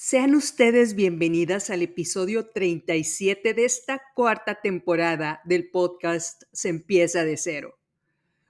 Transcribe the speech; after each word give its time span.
Sean 0.00 0.36
ustedes 0.36 0.94
bienvenidas 0.94 1.70
al 1.70 1.82
episodio 1.82 2.50
37 2.50 3.52
de 3.52 3.64
esta 3.64 4.00
cuarta 4.14 4.60
temporada 4.60 5.40
del 5.44 5.70
podcast 5.70 6.44
Se 6.52 6.68
empieza 6.68 7.24
de 7.24 7.36
cero. 7.36 7.80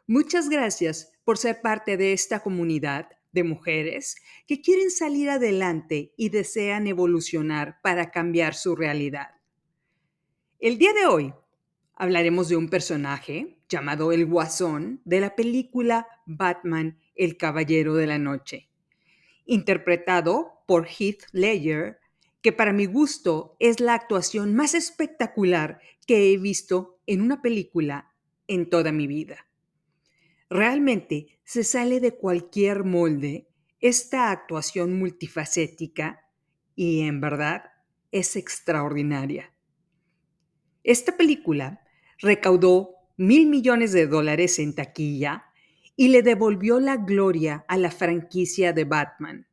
Muchas 0.07 0.51
gracias 0.51 1.11
por 1.25 1.39
ser 1.39 1.63
parte 1.63 1.97
de 1.97 2.13
esta 2.13 2.41
comunidad 2.41 3.09
de 3.33 3.45
mujeres 3.45 4.17
que 4.47 4.61
quieren 4.61 4.91
salir 4.91 5.31
adelante 5.31 6.13
y 6.19 6.29
desean 6.29 6.87
evolucionar 6.87 7.81
para 7.83 8.11
cambiar 8.11 8.55
su 8.55 8.77
realidad. 8.77 9.31
El 10.59 10.77
día 10.77 10.93
de 10.93 11.07
hoy 11.07 11.33
hablaremos 11.95 12.51
de 12.51 12.57
un 12.57 12.69
personaje 12.69 13.59
llamado 13.71 14.13
el 14.13 14.27
Guasón 14.27 15.01
de 15.07 15.21
la 15.21 15.35
película 15.35 16.09
Batman, 16.27 16.99
el 17.15 17.39
Caballero 17.39 17.95
de 17.95 18.07
la 18.07 18.19
Noche, 18.19 18.69
interpretado 19.47 20.58
por 20.69 20.87
Heath 20.87 21.23
Ledger, 21.33 21.99
que 22.43 22.53
para 22.53 22.75
mi 22.75 22.85
gusto 22.85 23.57
es 23.59 23.81
la 23.81 23.95
actuación 23.95 24.55
más 24.55 24.75
espectacular 24.75 25.81
que 26.07 26.31
he 26.31 26.37
visto 26.37 27.01
en 27.07 27.23
una 27.23 27.41
película 27.41 28.13
en 28.47 28.69
toda 28.69 28.93
mi 28.93 29.07
vida. 29.07 29.49
Realmente 30.51 31.41
se 31.43 31.65
sale 31.65 32.01
de 32.01 32.17
cualquier 32.17 32.85
molde 32.85 33.49
esta 33.81 34.31
actuación 34.31 34.99
multifacética 34.99 36.21
y 36.75 37.01
en 37.01 37.23
verdad 37.23 37.63
es 38.13 38.37
extraordinaria. 38.37 39.55
Esta 40.85 41.17
película 41.17 41.81
recaudó 42.19 42.95
mil 43.17 43.47
millones 43.47 43.93
de 43.93 44.07
dólares 44.07 44.59
en 44.59 44.75
taquilla 44.75 45.47
y 45.97 46.09
le 46.09 46.23
devolvió 46.23 46.79
la 46.79 46.99
gloria 46.99 47.65
a 47.69 47.79
la 47.79 47.91
franquicia 47.91 48.75
de 48.75 48.85
Batman. 48.85 49.49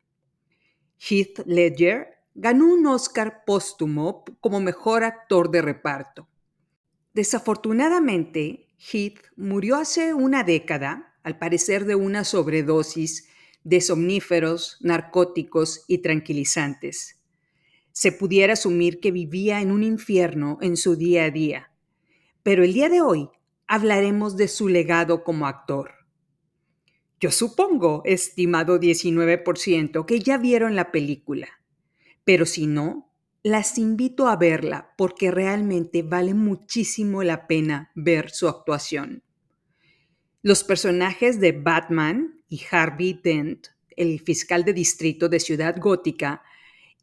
Heath 1.08 1.45
Ledger 1.45 2.17
ganó 2.34 2.66
un 2.66 2.88
Oscar 2.88 3.44
póstumo 3.45 4.23
como 4.39 4.59
mejor 4.59 5.03
actor 5.03 5.52
de 5.52 5.61
reparto. 5.61 6.28
Desafortunadamente, 7.14 8.67
Heath 8.80 9.20
murió 9.36 9.76
hace 9.76 10.14
una 10.14 10.44
década, 10.44 11.14
al 11.22 11.38
parecer 11.38 11.86
de 11.86 11.95
una 11.95 12.23
sobredosis 12.23 13.28
de 13.64 13.81
somníferos, 13.81 14.78
narcóticos 14.81 15.86
y 15.88 16.00
tranquilizantes. 16.00 17.20
Se 17.92 18.11
pudiera 18.11 18.53
asumir 18.53 19.00
que 19.00 19.11
vivía 19.11 19.61
en 19.61 19.72
un 19.72 19.83
infierno 19.83 20.58
en 20.61 20.76
su 20.76 20.95
día 20.95 21.26
a 21.26 21.31
día, 21.31 21.72
pero 22.44 22.64
el 22.64 22.73
día 22.73 22.89
de 22.89 23.02
hoy 23.02 23.30
hablaremos 23.67 24.38
de 24.38 24.48
su 24.48 24.67
legado 24.67 25.23
como 25.23 25.48
actor. 25.48 25.95
Yo 27.26 27.31
supongo, 27.31 28.04
estimado 28.06 28.80
19%, 28.80 30.06
que 30.06 30.20
ya 30.20 30.38
vieron 30.38 30.76
la 30.76 30.92
película, 30.92 31.48
pero 32.23 32.45
si 32.45 32.67
no, 32.67 33.12
las 33.42 33.80
invito 33.80 34.28
a 34.28 34.36
verla 34.36 34.94
porque 34.95 35.32
realmente 35.32 36.04
vale 36.04 36.36
muchísimo 36.36 37.23
la 37.23 37.48
pena 37.48 37.90
ver 37.95 38.30
su 38.30 38.48
actuación. 38.48 39.23
Los 40.44 40.64
personajes 40.64 41.40
de 41.40 41.54
Batman 41.54 42.44
y 42.48 42.62
Harvey 42.70 43.20
Dent, 43.23 43.70
el 43.98 44.20
fiscal 44.20 44.64
de 44.64 44.73
distrito 44.73 45.28
de 45.28 45.39
Ciudad 45.39 45.78
Gótica, 45.80 46.44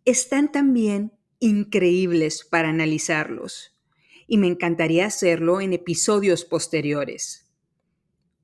están 0.04 0.52
también 0.52 1.10
increíbles 1.40 2.44
para 2.48 2.68
analizarlos 2.68 3.76
y 4.28 4.38
me 4.38 4.46
encantaría 4.46 5.06
hacerlo 5.06 5.60
en 5.60 5.72
episodios 5.72 6.44
posteriores. 6.44 7.52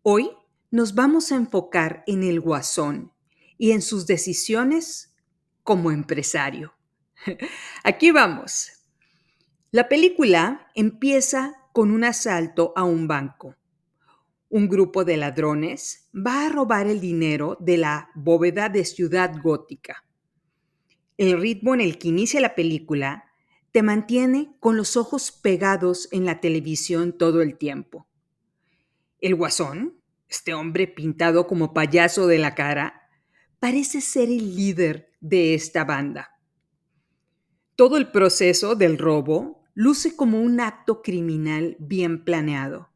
Hoy 0.03 0.33
nos 0.71 0.95
vamos 0.95 1.33
a 1.33 1.37
enfocar 1.37 2.05
en 2.07 2.23
el 2.23 2.41
guasón 2.41 3.13
y 3.57 3.73
en 3.73 3.83
sus 3.83 4.07
decisiones 4.07 5.15
como 5.63 5.91
empresario. 5.91 6.75
Aquí 7.85 8.11
vamos. 8.11 8.73
La 9.71 9.89
película 9.89 10.71
empieza 10.75 11.55
con 11.73 11.91
un 11.91 12.05
asalto 12.05 12.73
a 12.77 12.85
un 12.85 13.09
banco. 13.09 13.57
Un 14.51 14.69
grupo 14.69 15.05
de 15.05 15.17
ladrones 15.17 16.09
va 16.15 16.47
a 16.47 16.49
robar 16.49 16.87
el 16.87 17.01
dinero 17.01 17.57
de 17.61 17.77
la 17.77 18.11
bóveda 18.15 18.69
de 18.69 18.85
Ciudad 18.85 19.35
Gótica. 19.43 20.05
El 21.19 21.39
ritmo 21.41 21.75
en 21.75 21.81
el 21.81 21.99
que 21.99 22.09
inicia 22.09 22.41
la 22.41 22.55
película 22.55 23.25
te 23.73 23.83
mantiene 23.83 24.57
con 24.61 24.77
los 24.77 24.97
ojos 24.97 25.31
pegados 25.33 26.09
en 26.13 26.25
la 26.25 26.41
televisión 26.41 27.17
todo 27.17 27.43
el 27.43 27.59
tiempo. 27.59 28.07
El 29.21 29.35
guasón 29.35 29.98
este 30.29 30.55
hombre 30.55 30.87
pintado 30.87 31.47
como 31.47 31.73
payaso 31.73 32.27
de 32.27 32.39
la 32.39 32.55
cara, 32.55 33.09
parece 33.61 34.01
ser 34.01 34.29
el 34.29 34.57
líder 34.57 35.13
de 35.21 35.55
esta 35.55 35.85
banda. 35.85 36.39
Todo 37.77 37.97
el 37.97 38.11
proceso 38.11 38.75
del 38.75 38.99
robo 38.99 39.63
luce 39.75 40.17
como 40.17 40.41
un 40.41 40.61
acto 40.61 41.03
criminal 41.03 41.77
bien 41.79 42.25
planeado. 42.25 42.91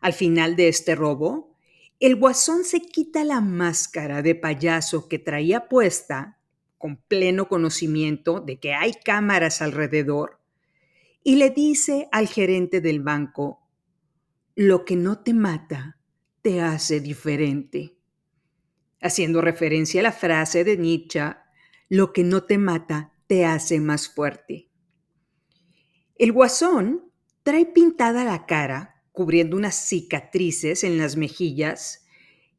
Al 0.00 0.12
final 0.12 0.56
de 0.56 0.68
este 0.68 0.94
robo, 0.94 1.54
el 2.00 2.16
guasón 2.16 2.64
se 2.64 2.80
quita 2.80 3.24
la 3.24 3.40
máscara 3.40 4.22
de 4.22 4.34
payaso 4.34 5.08
que 5.08 5.18
traía 5.18 5.68
puesta, 5.68 6.38
con 6.78 6.96
pleno 6.96 7.48
conocimiento 7.48 8.40
de 8.40 8.60
que 8.60 8.72
hay 8.72 8.92
cámaras 9.04 9.60
alrededor, 9.60 10.40
y 11.24 11.36
le 11.36 11.50
dice 11.50 12.08
al 12.12 12.28
gerente 12.28 12.80
del 12.80 13.00
banco, 13.00 13.60
lo 14.54 14.84
que 14.84 14.96
no 14.96 15.18
te 15.18 15.34
mata 15.34 15.97
te 16.42 16.60
hace 16.60 17.00
diferente. 17.00 17.96
Haciendo 19.00 19.40
referencia 19.40 20.00
a 20.00 20.04
la 20.04 20.12
frase 20.12 20.64
de 20.64 20.76
Nietzsche, 20.76 21.20
lo 21.88 22.12
que 22.12 22.24
no 22.24 22.44
te 22.44 22.58
mata 22.58 23.12
te 23.26 23.44
hace 23.44 23.80
más 23.80 24.08
fuerte. 24.08 24.68
El 26.16 26.32
guasón 26.32 27.12
trae 27.42 27.66
pintada 27.66 28.24
la 28.24 28.46
cara, 28.46 29.02
cubriendo 29.12 29.56
unas 29.56 29.74
cicatrices 29.74 30.84
en 30.84 30.98
las 30.98 31.16
mejillas 31.16 32.04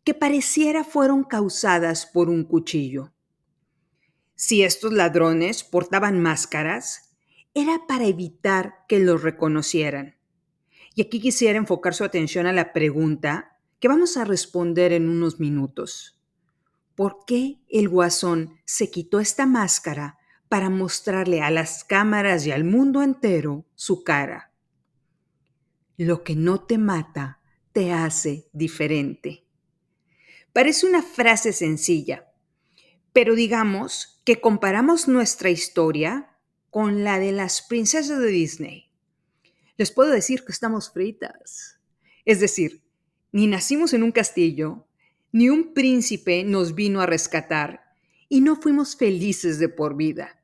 que 0.04 0.14
pareciera 0.14 0.84
fueron 0.84 1.24
causadas 1.24 2.06
por 2.06 2.30
un 2.30 2.44
cuchillo. 2.44 3.14
Si 4.36 4.64
estos 4.64 4.94
ladrones 4.94 5.64
portaban 5.64 6.22
máscaras, 6.22 7.16
era 7.54 7.86
para 7.88 8.06
evitar 8.06 8.86
que 8.88 9.00
los 9.00 9.22
reconocieran. 9.22 10.16
Y 10.96 11.02
aquí 11.02 11.20
quisiera 11.20 11.58
enfocar 11.58 11.94
su 11.94 12.04
atención 12.04 12.48
a 12.48 12.54
la 12.54 12.72
pregunta 12.72 13.59
que 13.80 13.88
vamos 13.88 14.18
a 14.18 14.26
responder 14.26 14.94
en 14.94 15.10
unos 15.10 15.40
minutos. 15.40 16.20
¿Por 16.96 17.26
qué 17.26 17.60
el 17.70 17.88
guasón 17.88 18.60
se 18.66 18.92
quitó 18.92 19.20
esta 19.20 19.46
máscara 19.46 20.18
para 20.50 20.70
mostrarle 20.70 21.42
a 21.42 21.50
las 21.50 21.84
cámaras 21.84 22.46
y 22.46 22.52
al 22.52 22.66
mundo 22.66 23.02
entero 23.02 23.66
su 23.76 24.04
cara? 24.04 24.52
Lo 25.98 26.24
que 26.24 26.36
no 26.36 26.66
te 26.66 26.78
mata 26.78 27.40
te 27.72 27.94
hace 27.94 28.50
diferente. 28.52 29.46
Parece 30.52 30.86
una 30.86 31.02
frase 31.02 31.54
sencilla, 31.54 32.34
pero 33.14 33.36
digamos 33.36 34.22
que 34.26 34.42
comparamos 34.42 35.08
nuestra 35.08 35.50
historia 35.50 36.36
con 36.70 37.04
la 37.04 37.20
de 37.20 37.32
las 37.32 37.62
princesas 37.62 38.20
de 38.20 38.28
Disney. 38.28 38.92
Les 39.78 39.92
puedo 39.92 40.12
decir 40.12 40.44
que 40.44 40.52
estamos 40.52 40.92
fritas. 40.92 41.80
Es 42.26 42.40
decir, 42.40 42.84
ni 43.32 43.48
nacimos 43.48 43.94
en 43.94 44.04
un 44.04 44.12
castillo, 44.12 44.88
ni 45.32 45.50
un 45.50 45.74
príncipe 45.74 46.44
nos 46.44 46.76
vino 46.76 47.02
a 47.02 47.06
rescatar, 47.06 47.94
y 48.28 48.42
no 48.42 48.56
fuimos 48.56 48.96
felices 48.96 49.60
de 49.60 49.70
por 49.70 49.96
vida. 49.96 50.42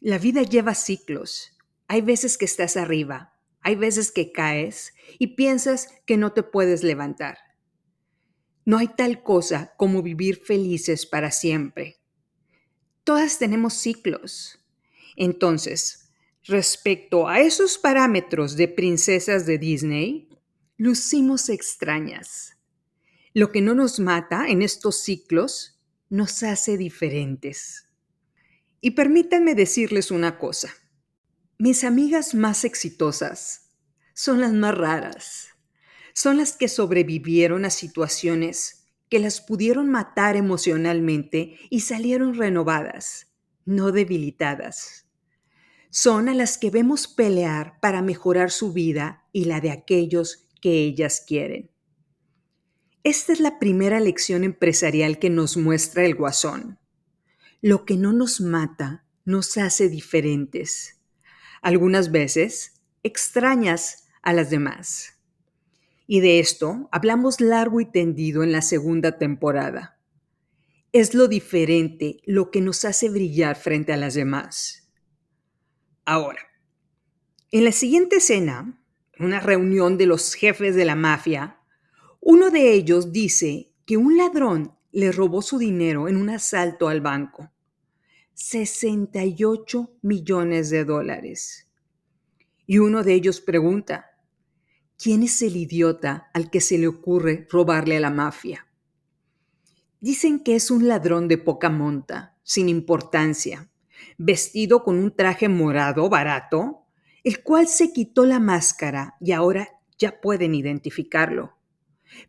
La 0.00 0.18
vida 0.18 0.42
lleva 0.42 0.74
ciclos. 0.74 1.52
Hay 1.86 2.00
veces 2.00 2.38
que 2.38 2.46
estás 2.46 2.76
arriba, 2.76 3.34
hay 3.60 3.76
veces 3.76 4.10
que 4.10 4.32
caes 4.32 4.94
y 5.18 5.28
piensas 5.28 5.88
que 6.06 6.16
no 6.16 6.32
te 6.32 6.42
puedes 6.42 6.82
levantar. 6.82 7.38
No 8.64 8.78
hay 8.78 8.88
tal 8.88 9.22
cosa 9.22 9.74
como 9.76 10.02
vivir 10.02 10.36
felices 10.36 11.04
para 11.04 11.30
siempre. 11.30 12.00
Todas 13.04 13.38
tenemos 13.38 13.74
ciclos. 13.74 14.64
Entonces, 15.16 16.10
respecto 16.44 17.28
a 17.28 17.40
esos 17.40 17.76
parámetros 17.76 18.56
de 18.56 18.68
princesas 18.68 19.44
de 19.44 19.58
Disney, 19.58 20.29
lucimos 20.80 21.50
extrañas. 21.50 22.56
Lo 23.34 23.52
que 23.52 23.60
no 23.60 23.74
nos 23.74 24.00
mata 24.00 24.48
en 24.48 24.62
estos 24.62 25.02
ciclos 25.02 25.78
nos 26.08 26.42
hace 26.42 26.78
diferentes. 26.78 27.84
Y 28.80 28.92
permítanme 28.92 29.54
decirles 29.54 30.10
una 30.10 30.38
cosa. 30.38 30.70
Mis 31.58 31.84
amigas 31.84 32.34
más 32.34 32.64
exitosas 32.64 33.74
son 34.14 34.40
las 34.40 34.54
más 34.54 34.74
raras. 34.74 35.48
Son 36.14 36.38
las 36.38 36.56
que 36.56 36.66
sobrevivieron 36.66 37.66
a 37.66 37.70
situaciones 37.70 38.86
que 39.10 39.18
las 39.18 39.42
pudieron 39.42 39.90
matar 39.90 40.34
emocionalmente 40.34 41.58
y 41.68 41.80
salieron 41.80 42.32
renovadas, 42.32 43.34
no 43.66 43.92
debilitadas. 43.92 45.04
Son 45.90 46.30
a 46.30 46.34
las 46.34 46.56
que 46.56 46.70
vemos 46.70 47.06
pelear 47.06 47.78
para 47.80 48.00
mejorar 48.00 48.50
su 48.50 48.72
vida 48.72 49.26
y 49.30 49.44
la 49.44 49.60
de 49.60 49.72
aquellos 49.72 50.46
que 50.60 50.84
ellas 50.84 51.22
quieren. 51.26 51.70
Esta 53.02 53.32
es 53.32 53.40
la 53.40 53.58
primera 53.58 53.98
lección 53.98 54.44
empresarial 54.44 55.18
que 55.18 55.30
nos 55.30 55.56
muestra 55.56 56.04
el 56.04 56.14
guasón. 56.14 56.78
Lo 57.62 57.84
que 57.84 57.96
no 57.96 58.12
nos 58.12 58.40
mata 58.40 59.06
nos 59.24 59.56
hace 59.56 59.88
diferentes. 59.88 61.00
Algunas 61.62 62.10
veces 62.10 62.82
extrañas 63.02 64.08
a 64.22 64.32
las 64.32 64.50
demás. 64.50 65.14
Y 66.06 66.20
de 66.20 66.40
esto 66.40 66.88
hablamos 66.92 67.40
largo 67.40 67.80
y 67.80 67.90
tendido 67.90 68.42
en 68.42 68.52
la 68.52 68.62
segunda 68.62 69.18
temporada. 69.18 69.98
Es 70.92 71.14
lo 71.14 71.28
diferente 71.28 72.20
lo 72.26 72.50
que 72.50 72.60
nos 72.60 72.84
hace 72.84 73.08
brillar 73.08 73.56
frente 73.56 73.92
a 73.92 73.96
las 73.96 74.14
demás. 74.14 74.90
Ahora, 76.04 76.40
en 77.52 77.64
la 77.64 77.72
siguiente 77.72 78.16
escena, 78.16 78.79
una 79.20 79.40
reunión 79.40 79.98
de 79.98 80.06
los 80.06 80.34
jefes 80.34 80.74
de 80.74 80.84
la 80.84 80.94
mafia, 80.94 81.60
uno 82.20 82.50
de 82.50 82.72
ellos 82.72 83.12
dice 83.12 83.72
que 83.86 83.96
un 83.96 84.16
ladrón 84.16 84.76
le 84.92 85.12
robó 85.12 85.42
su 85.42 85.58
dinero 85.58 86.08
en 86.08 86.16
un 86.16 86.30
asalto 86.30 86.88
al 86.88 87.00
banco. 87.00 87.50
68 88.34 89.98
millones 90.02 90.70
de 90.70 90.84
dólares. 90.84 91.68
Y 92.66 92.78
uno 92.78 93.02
de 93.02 93.14
ellos 93.14 93.40
pregunta, 93.40 94.06
¿quién 94.96 95.22
es 95.22 95.42
el 95.42 95.56
idiota 95.56 96.30
al 96.32 96.50
que 96.50 96.60
se 96.60 96.78
le 96.78 96.88
ocurre 96.88 97.46
robarle 97.50 97.96
a 97.96 98.00
la 98.00 98.10
mafia? 98.10 98.66
Dicen 100.00 100.42
que 100.42 100.56
es 100.56 100.70
un 100.70 100.88
ladrón 100.88 101.28
de 101.28 101.36
poca 101.36 101.68
monta, 101.68 102.38
sin 102.42 102.68
importancia, 102.68 103.70
vestido 104.16 104.82
con 104.82 104.96
un 104.96 105.14
traje 105.14 105.48
morado 105.48 106.08
barato, 106.08 106.79
el 107.24 107.42
cual 107.42 107.68
se 107.68 107.92
quitó 107.92 108.24
la 108.24 108.38
máscara 108.38 109.16
y 109.20 109.32
ahora 109.32 109.68
ya 109.98 110.20
pueden 110.20 110.54
identificarlo, 110.54 111.56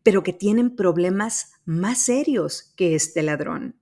pero 0.03 0.23
que 0.23 0.33
tienen 0.33 0.75
problemas 0.75 1.53
más 1.65 2.03
serios 2.03 2.73
que 2.75 2.95
este 2.95 3.23
ladrón. 3.23 3.79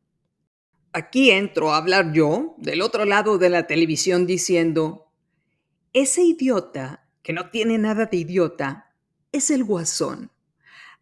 Aquí 0.91 1.31
entro 1.31 1.71
a 1.71 1.77
hablar 1.77 2.13
yo 2.13 2.55
del 2.57 2.81
otro 2.81 3.05
lado 3.05 3.37
de 3.37 3.49
la 3.49 3.67
televisión 3.67 4.25
diciendo, 4.25 5.11
ese 5.93 6.23
idiota, 6.23 7.07
que 7.21 7.33
no 7.33 7.49
tiene 7.49 7.77
nada 7.77 8.05
de 8.05 8.17
idiota, 8.17 8.95
es 9.31 9.51
el 9.51 9.63
guasón, 9.63 10.31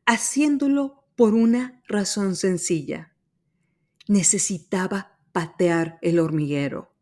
haciéndolo 0.06 1.06
por 1.16 1.34
una 1.34 1.82
razón 1.88 2.36
sencilla. 2.36 3.14
Necesitaba 4.08 5.18
patear 5.32 6.00
el 6.02 6.20
hormiguero. 6.20 6.94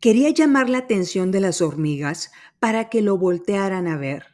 Quería 0.00 0.30
llamar 0.30 0.68
la 0.68 0.78
atención 0.78 1.30
de 1.30 1.40
las 1.40 1.62
hormigas 1.62 2.30
para 2.60 2.88
que 2.88 3.02
lo 3.02 3.16
voltearan 3.16 3.86
a 3.86 3.96
ver. 3.96 4.26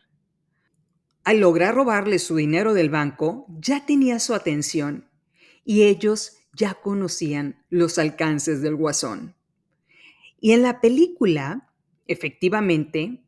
Al 1.25 1.39
lograr 1.39 1.75
robarle 1.75 2.19
su 2.19 2.37
dinero 2.37 2.75
del 2.75 2.91
banco, 2.91 3.47
ya 3.61 3.87
tenía 3.87 4.19
su 4.19 4.35
atención 4.35 5.09
y 5.65 5.83
ellos 5.83 6.39
ya 6.53 6.75
conocían 6.75 7.65
los 7.71 7.99
alcances 7.99 8.61
del 8.61 8.75
guasón. 8.75 9.37
Y 10.41 10.53
en 10.53 10.63
la 10.63 10.81
película, 10.81 11.73
efectivamente, 12.09 13.23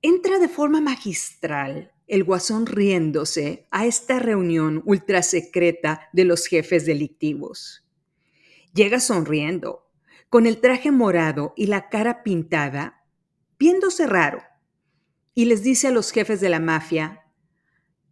entra 0.00 0.38
de 0.38 0.48
forma 0.48 0.80
magistral 0.80 1.92
el 2.06 2.24
guasón 2.24 2.66
riéndose 2.66 3.66
a 3.70 3.84
esta 3.84 4.18
reunión 4.18 4.82
ultra 4.86 5.22
secreta 5.22 6.08
de 6.12 6.24
los 6.24 6.46
jefes 6.46 6.86
delictivos. 6.86 7.84
Llega 8.72 9.00
sonriendo, 9.00 9.85
con 10.36 10.44
el 10.44 10.60
traje 10.60 10.90
morado 10.90 11.54
y 11.56 11.64
la 11.64 11.88
cara 11.88 12.22
pintada, 12.22 13.06
viéndose 13.58 14.06
raro, 14.06 14.42
y 15.32 15.46
les 15.46 15.62
dice 15.62 15.88
a 15.88 15.90
los 15.90 16.10
jefes 16.10 16.42
de 16.42 16.50
la 16.50 16.60
mafia, 16.60 17.24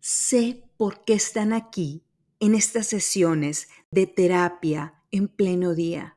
sé 0.01 0.65
por 0.79 1.05
qué 1.05 1.13
están 1.13 1.53
aquí 1.53 2.03
en 2.41 2.55
estas 2.55 2.87
sesiones 2.87 3.69
de 3.91 4.07
terapia 4.07 5.03
en 5.11 5.29
pleno 5.29 5.75
día. 5.75 6.17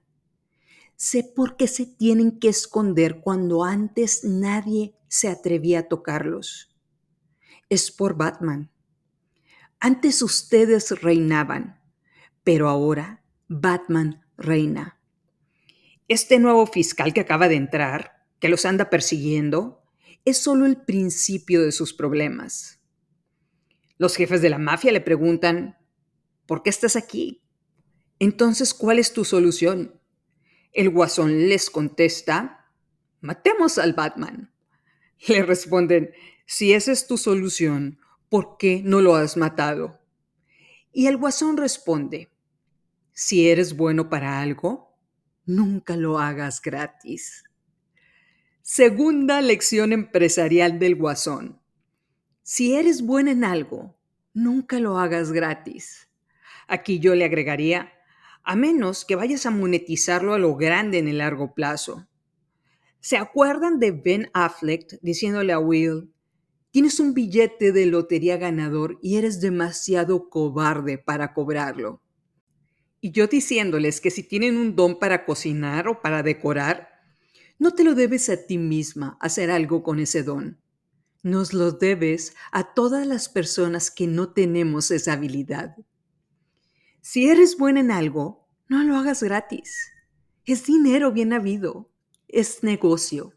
Sé 0.95 1.25
por 1.25 1.57
qué 1.57 1.67
se 1.67 1.85
tienen 1.85 2.39
que 2.39 2.47
esconder 2.47 3.19
cuando 3.19 3.65
antes 3.65 4.23
nadie 4.23 4.95
se 5.09 5.27
atrevía 5.27 5.79
a 5.79 5.87
tocarlos. 5.89 6.73
Es 7.67 7.91
por 7.91 8.15
Batman. 8.15 8.71
Antes 9.81 10.21
ustedes 10.21 11.01
reinaban, 11.01 11.81
pero 12.45 12.69
ahora 12.69 13.25
Batman 13.49 14.25
reina. 14.37 14.96
Este 16.09 16.39
nuevo 16.39 16.65
fiscal 16.67 17.13
que 17.13 17.19
acaba 17.19 17.49
de 17.49 17.55
entrar, 17.55 18.25
que 18.39 18.47
los 18.47 18.65
anda 18.65 18.89
persiguiendo, 18.89 19.83
es 20.23 20.37
solo 20.37 20.65
el 20.65 20.77
principio 20.77 21.61
de 21.63 21.73
sus 21.73 21.93
problemas. 21.93 22.79
Los 23.97 24.15
jefes 24.15 24.41
de 24.41 24.49
la 24.49 24.57
mafia 24.57 24.93
le 24.93 25.01
preguntan, 25.01 25.77
¿por 26.45 26.63
qué 26.63 26.69
estás 26.69 26.95
aquí? 26.95 27.41
Entonces, 28.19 28.73
¿cuál 28.73 28.99
es 28.99 29.11
tu 29.11 29.25
solución? 29.25 29.99
El 30.71 30.89
guasón 30.91 31.49
les 31.49 31.69
contesta, 31.69 32.71
matemos 33.19 33.77
al 33.77 33.93
Batman. 33.93 34.53
Le 35.27 35.43
responden, 35.43 36.11
si 36.45 36.71
esa 36.71 36.93
es 36.93 37.07
tu 37.07 37.17
solución, 37.17 37.99
¿por 38.29 38.57
qué 38.57 38.81
no 38.83 39.01
lo 39.01 39.15
has 39.15 39.35
matado? 39.35 39.99
Y 40.93 41.07
el 41.07 41.17
guasón 41.17 41.57
responde, 41.57 42.31
si 43.11 43.49
eres 43.49 43.75
bueno 43.75 44.09
para 44.09 44.39
algo, 44.39 44.86
nunca 45.47 45.95
lo 45.95 46.19
hagas 46.19 46.61
gratis. 46.61 47.43
Segunda 48.61 49.41
lección 49.41 49.93
empresarial 49.93 50.77
del 50.77 50.95
guasón. 50.95 51.61
Si 52.43 52.75
eres 52.75 53.01
bueno 53.01 53.31
en 53.31 53.43
algo, 53.43 53.97
nunca 54.33 54.79
lo 54.79 54.99
hagas 54.99 55.31
gratis. 55.31 56.09
Aquí 56.67 56.99
yo 56.99 57.15
le 57.15 57.25
agregaría, 57.25 57.93
a 58.43 58.55
menos 58.55 59.05
que 59.05 59.15
vayas 59.15 59.45
a 59.45 59.51
monetizarlo 59.51 60.33
a 60.33 60.39
lo 60.39 60.55
grande 60.55 60.99
en 60.99 61.07
el 61.07 61.19
largo 61.19 61.53
plazo. 61.53 62.07
¿Se 62.99 63.17
acuerdan 63.17 63.79
de 63.79 63.91
Ben 63.91 64.29
Affleck 64.33 64.99
diciéndole 65.01 65.53
a 65.53 65.59
Will, 65.59 66.13
tienes 66.71 66.99
un 66.99 67.13
billete 67.13 67.71
de 67.71 67.85
lotería 67.85 68.35
ganador 68.37 68.99
y 69.01 69.15
eres 69.15 69.39
demasiado 69.39 70.29
cobarde 70.29 70.97
para 70.97 71.33
cobrarlo? 71.33 72.01
Y 73.07 73.11
yo 73.11 73.27
diciéndoles 73.27 74.01
que 74.01 74.11
si 74.11 74.21
tienen 74.21 74.57
un 74.57 74.75
don 74.75 74.99
para 74.99 75.23
cocinar 75.23 75.87
o 75.87 76.01
para 76.01 76.23
decorar, 76.23 76.89
no 77.57 77.73
te 77.73 77.85
lo 77.85 77.95
debes 77.95 78.27
a 78.27 78.45
ti 78.45 78.57
misma 78.57 79.17
hacer 79.21 79.49
algo 79.49 79.81
con 79.81 79.99
ese 79.99 80.23
don. 80.23 80.59
Nos 81.23 81.53
lo 81.53 81.71
debes 81.71 82.35
a 82.51 82.73
todas 82.73 83.07
las 83.07 83.29
personas 83.29 83.91
que 83.91 84.07
no 84.07 84.33
tenemos 84.33 84.91
esa 84.91 85.13
habilidad. 85.13 85.77
Si 86.99 87.29
eres 87.29 87.57
buena 87.57 87.79
en 87.79 87.91
algo, 87.91 88.45
no 88.67 88.83
lo 88.83 88.97
hagas 88.97 89.23
gratis. 89.23 89.89
Es 90.45 90.65
dinero 90.65 91.13
bien 91.13 91.31
habido. 91.31 91.89
Es 92.27 92.61
negocio. 92.61 93.31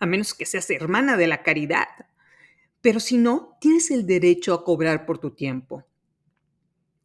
A 0.00 0.06
menos 0.06 0.32
que 0.32 0.46
seas 0.46 0.70
hermana 0.70 1.18
de 1.18 1.26
la 1.26 1.42
caridad. 1.42 1.88
Pero 2.80 3.00
si 3.00 3.18
no, 3.18 3.58
tienes 3.60 3.90
el 3.90 4.06
derecho 4.06 4.54
a 4.54 4.64
cobrar 4.64 5.04
por 5.04 5.18
tu 5.18 5.32
tiempo. 5.32 5.84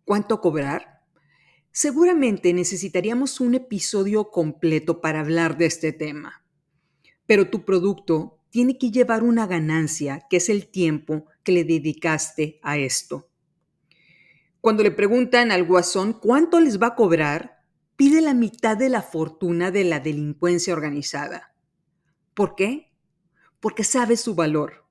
¿Cuánto 0.06 0.40
cobrar? 0.40 0.93
Seguramente 1.76 2.54
necesitaríamos 2.54 3.40
un 3.40 3.56
episodio 3.56 4.30
completo 4.30 5.02
para 5.02 5.22
hablar 5.22 5.58
de 5.58 5.66
este 5.66 5.92
tema. 5.92 6.46
Pero 7.26 7.50
tu 7.50 7.66
producto 7.66 8.38
tiene 8.52 8.78
que 8.78 8.92
llevar 8.92 9.24
una 9.24 9.48
ganancia, 9.48 10.28
que 10.30 10.38
es 10.38 10.50
el 10.50 10.68
tiempo 10.68 11.26
que 11.44 11.52
le 11.52 11.64
dedicaste 11.64 12.60
a 12.62 12.78
esto. 12.78 13.28
Cuando 14.62 14.84
le 14.84 14.92
preguntan 14.92 15.52
al 15.52 15.64
guasón 15.64 16.14
cuánto 16.14 16.60
les 16.60 16.80
va 16.80 16.90
a 16.90 16.96
cobrar, 16.96 17.64
pide 17.96 18.22
la 18.22 18.36
mitad 18.36 18.78
de 18.78 18.90
la 18.90 19.02
fortuna 19.02 19.72
de 19.72 19.84
la 19.84 20.00
delincuencia 20.00 20.74
organizada. 20.74 21.56
¿Por 22.36 22.54
qué? 22.54 22.92
Porque 23.60 23.84
sabe 23.84 24.16
su 24.16 24.36
valor. 24.36 24.86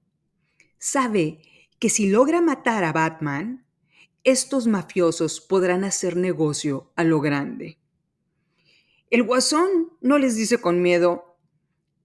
Sabe 0.79 1.43
que 1.79 1.89
si 1.89 2.09
logra 2.09 2.41
matar 2.41 2.83
a 2.83 2.93
Batman, 2.93 3.67
estos 4.25 4.67
mafiosos 4.67 5.41
podrán 5.41 5.85
hacer 5.85 6.17
negocio 6.17 6.93
a 6.97 7.05
lo 7.05 7.21
grande. 7.21 7.79
El 9.11 9.25
guasón 9.25 9.93
no 10.01 10.19
les 10.19 10.37
dice 10.37 10.61
con 10.61 10.81
miedo, 10.81 11.39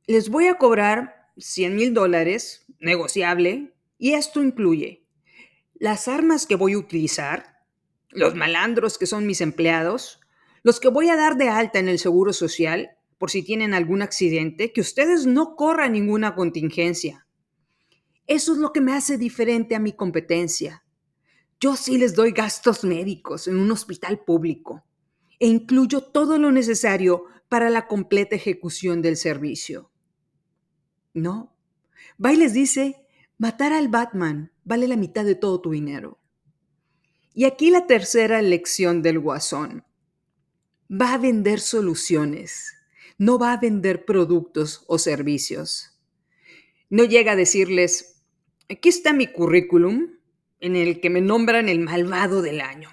les 0.07 0.29
voy 0.29 0.47
a 0.47 0.55
cobrar 0.55 1.31
100 1.37 1.75
mil 1.75 1.93
dólares, 1.93 2.65
negociable, 2.79 3.73
y 3.97 4.13
esto 4.13 4.41
incluye 4.41 5.07
las 5.79 6.07
armas 6.07 6.45
que 6.45 6.55
voy 6.55 6.73
a 6.73 6.79
utilizar, 6.79 7.61
los 8.09 8.35
malandros 8.35 8.97
que 8.97 9.05
son 9.05 9.27
mis 9.27 9.41
empleados, 9.41 10.19
los 10.63 10.79
que 10.79 10.89
voy 10.89 11.09
a 11.09 11.15
dar 11.15 11.37
de 11.37 11.49
alta 11.49 11.79
en 11.79 11.87
el 11.87 11.99
Seguro 11.99 12.33
Social 12.33 12.97
por 13.17 13.31
si 13.31 13.43
tienen 13.43 13.73
algún 13.73 14.01
accidente, 14.01 14.71
que 14.71 14.81
ustedes 14.81 15.25
no 15.25 15.55
corran 15.55 15.93
ninguna 15.93 16.35
contingencia. 16.35 17.27
Eso 18.27 18.53
es 18.53 18.59
lo 18.59 18.73
que 18.73 18.81
me 18.81 18.93
hace 18.93 19.17
diferente 19.17 19.75
a 19.75 19.79
mi 19.79 19.93
competencia. 19.93 20.83
Yo 21.59 21.75
sí 21.75 21.97
les 21.97 22.13
doy 22.13 22.31
gastos 22.31 22.83
médicos 22.83 23.47
en 23.47 23.57
un 23.57 23.71
hospital 23.71 24.19
público 24.19 24.83
e 25.39 25.47
incluyo 25.47 26.01
todo 26.01 26.37
lo 26.37 26.51
necesario 26.51 27.25
para 27.49 27.69
la 27.69 27.87
completa 27.87 28.35
ejecución 28.35 29.01
del 29.01 29.17
servicio. 29.17 29.89
No. 31.13 31.55
Va 32.23 32.31
les 32.33 32.53
dice, 32.53 33.07
matar 33.37 33.73
al 33.73 33.87
Batman 33.87 34.51
vale 34.63 34.87
la 34.87 34.97
mitad 34.97 35.25
de 35.25 35.35
todo 35.35 35.61
tu 35.61 35.71
dinero. 35.71 36.19
Y 37.33 37.45
aquí 37.45 37.71
la 37.71 37.87
tercera 37.87 38.41
lección 38.41 39.01
del 39.01 39.19
guasón. 39.19 39.83
va 40.89 41.13
a 41.13 41.17
vender 41.17 41.59
soluciones, 41.59 42.73
no 43.17 43.37
va 43.37 43.53
a 43.53 43.57
vender 43.57 44.05
productos 44.05 44.85
o 44.87 44.97
servicios. 44.97 45.99
No 46.89 47.03
llega 47.03 47.33
a 47.33 47.35
decirles, 47.35 48.23
aquí 48.69 48.89
está 48.89 49.11
mi 49.11 49.27
currículum 49.27 50.16
en 50.59 50.75
el 50.75 50.99
que 51.01 51.09
me 51.09 51.21
nombran 51.21 51.69
el 51.69 51.79
malvado 51.79 52.41
del 52.41 52.61
año. 52.61 52.89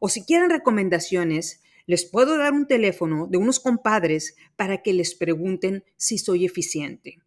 O 0.00 0.08
si 0.08 0.24
quieren 0.24 0.50
recomendaciones, 0.50 1.62
les 1.86 2.04
puedo 2.04 2.38
dar 2.38 2.52
un 2.52 2.66
teléfono 2.66 3.26
de 3.26 3.38
unos 3.38 3.60
compadres 3.60 4.36
para 4.56 4.82
que 4.82 4.92
les 4.92 5.14
pregunten 5.14 5.84
si 5.96 6.18
soy 6.18 6.44
eficiente. 6.44 7.22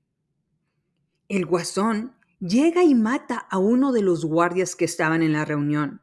El 1.28 1.46
guasón 1.46 2.16
llega 2.40 2.84
y 2.84 2.96
mata 2.96 3.38
a 3.38 3.58
uno 3.58 3.92
de 3.92 4.02
los 4.02 4.26
guardias 4.26 4.76
que 4.76 4.86
estaban 4.86 5.22
en 5.22 5.34
la 5.34 5.46
reunión, 5.46 6.02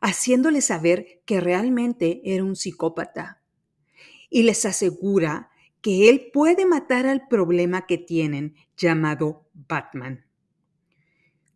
haciéndole 0.00 0.60
saber 0.60 1.22
que 1.24 1.40
realmente 1.40 2.20
era 2.24 2.44
un 2.44 2.56
psicópata. 2.56 3.42
Y 4.28 4.44
les 4.44 4.64
asegura 4.64 5.50
que 5.80 6.08
él 6.08 6.30
puede 6.32 6.66
matar 6.66 7.06
al 7.06 7.26
problema 7.28 7.86
que 7.86 7.98
tienen 7.98 8.54
llamado 8.76 9.48
Batman. 9.54 10.26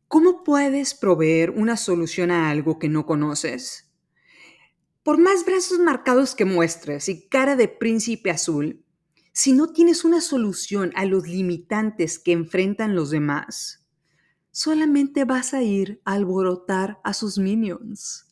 ¿Cómo 0.08 0.44
puedes 0.44 0.94
proveer 0.94 1.50
una 1.50 1.76
solución 1.76 2.30
a 2.30 2.50
algo 2.50 2.78
que 2.78 2.88
no 2.88 3.06
conoces? 3.06 3.90
Por 5.02 5.18
más 5.18 5.44
brazos 5.44 5.78
marcados 5.78 6.34
que 6.34 6.44
muestres 6.44 7.08
y 7.08 7.28
cara 7.28 7.56
de 7.56 7.68
príncipe 7.68 8.30
azul, 8.30 8.84
si 9.32 9.52
no 9.52 9.72
tienes 9.72 10.04
una 10.04 10.20
solución 10.20 10.92
a 10.94 11.04
los 11.04 11.26
limitantes 11.26 12.18
que 12.18 12.32
enfrentan 12.32 12.94
los 12.94 13.10
demás, 13.10 13.84
solamente 14.52 15.24
vas 15.24 15.52
a 15.52 15.62
ir 15.62 16.00
a 16.04 16.12
alborotar 16.12 17.00
a 17.02 17.12
sus 17.12 17.38
minions. 17.38 18.26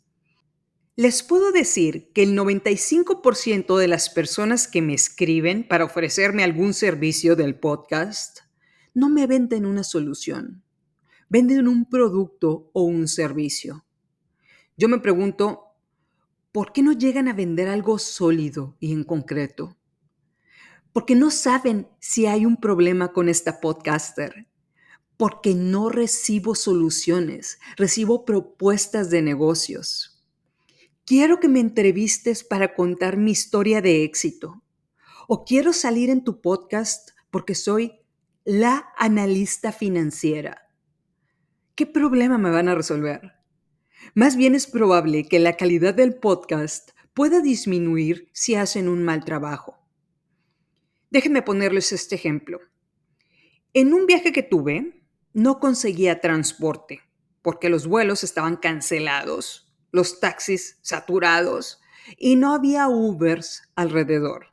Les 0.94 1.22
puedo 1.22 1.50
decir 1.50 2.12
que 2.12 2.22
el 2.22 2.36
95% 2.36 3.76
de 3.78 3.88
las 3.88 4.10
personas 4.10 4.68
que 4.68 4.82
me 4.82 4.94
escriben 4.94 5.66
para 5.66 5.84
ofrecerme 5.84 6.44
algún 6.44 6.74
servicio 6.74 7.34
del 7.34 7.58
podcast 7.58 8.40
no 8.94 9.08
me 9.08 9.26
venden 9.26 9.66
una 9.66 9.82
solución, 9.82 10.62
venden 11.32 11.66
un 11.66 11.86
producto 11.86 12.68
o 12.74 12.82
un 12.82 13.08
servicio. 13.08 13.86
Yo 14.76 14.86
me 14.90 14.98
pregunto, 14.98 15.62
¿por 16.52 16.74
qué 16.74 16.82
no 16.82 16.92
llegan 16.92 17.26
a 17.26 17.32
vender 17.32 17.70
algo 17.70 17.98
sólido 17.98 18.76
y 18.80 18.92
en 18.92 19.02
concreto? 19.02 19.78
Porque 20.92 21.14
no 21.14 21.30
saben 21.30 21.88
si 22.00 22.26
hay 22.26 22.44
un 22.44 22.58
problema 22.58 23.14
con 23.14 23.30
esta 23.30 23.62
podcaster. 23.62 24.46
Porque 25.16 25.54
no 25.54 25.88
recibo 25.88 26.54
soluciones, 26.54 27.58
recibo 27.78 28.26
propuestas 28.26 29.08
de 29.08 29.22
negocios. 29.22 30.22
Quiero 31.06 31.40
que 31.40 31.48
me 31.48 31.60
entrevistes 31.60 32.44
para 32.44 32.74
contar 32.74 33.16
mi 33.16 33.30
historia 33.30 33.80
de 33.80 34.04
éxito. 34.04 34.62
O 35.28 35.46
quiero 35.46 35.72
salir 35.72 36.10
en 36.10 36.24
tu 36.24 36.42
podcast 36.42 37.12
porque 37.30 37.54
soy 37.54 38.00
la 38.44 38.92
analista 38.98 39.72
financiera. 39.72 40.68
¿Qué 41.74 41.86
problema 41.86 42.36
me 42.36 42.50
van 42.50 42.68
a 42.68 42.74
resolver? 42.74 43.32
Más 44.14 44.36
bien 44.36 44.54
es 44.54 44.66
probable 44.66 45.24
que 45.24 45.38
la 45.38 45.56
calidad 45.56 45.94
del 45.94 46.16
podcast 46.16 46.90
pueda 47.14 47.40
disminuir 47.40 48.28
si 48.32 48.54
hacen 48.56 48.88
un 48.88 49.02
mal 49.02 49.24
trabajo. 49.24 49.78
Déjenme 51.10 51.40
ponerles 51.40 51.92
este 51.92 52.14
ejemplo. 52.14 52.60
En 53.72 53.94
un 53.94 54.06
viaje 54.06 54.32
que 54.32 54.42
tuve, 54.42 55.02
no 55.32 55.60
conseguía 55.60 56.20
transporte 56.20 57.00
porque 57.40 57.70
los 57.70 57.86
vuelos 57.86 58.22
estaban 58.22 58.56
cancelados, 58.56 59.72
los 59.90 60.20
taxis 60.20 60.78
saturados 60.82 61.80
y 62.18 62.36
no 62.36 62.54
había 62.54 62.88
Ubers 62.88 63.70
alrededor. 63.74 64.48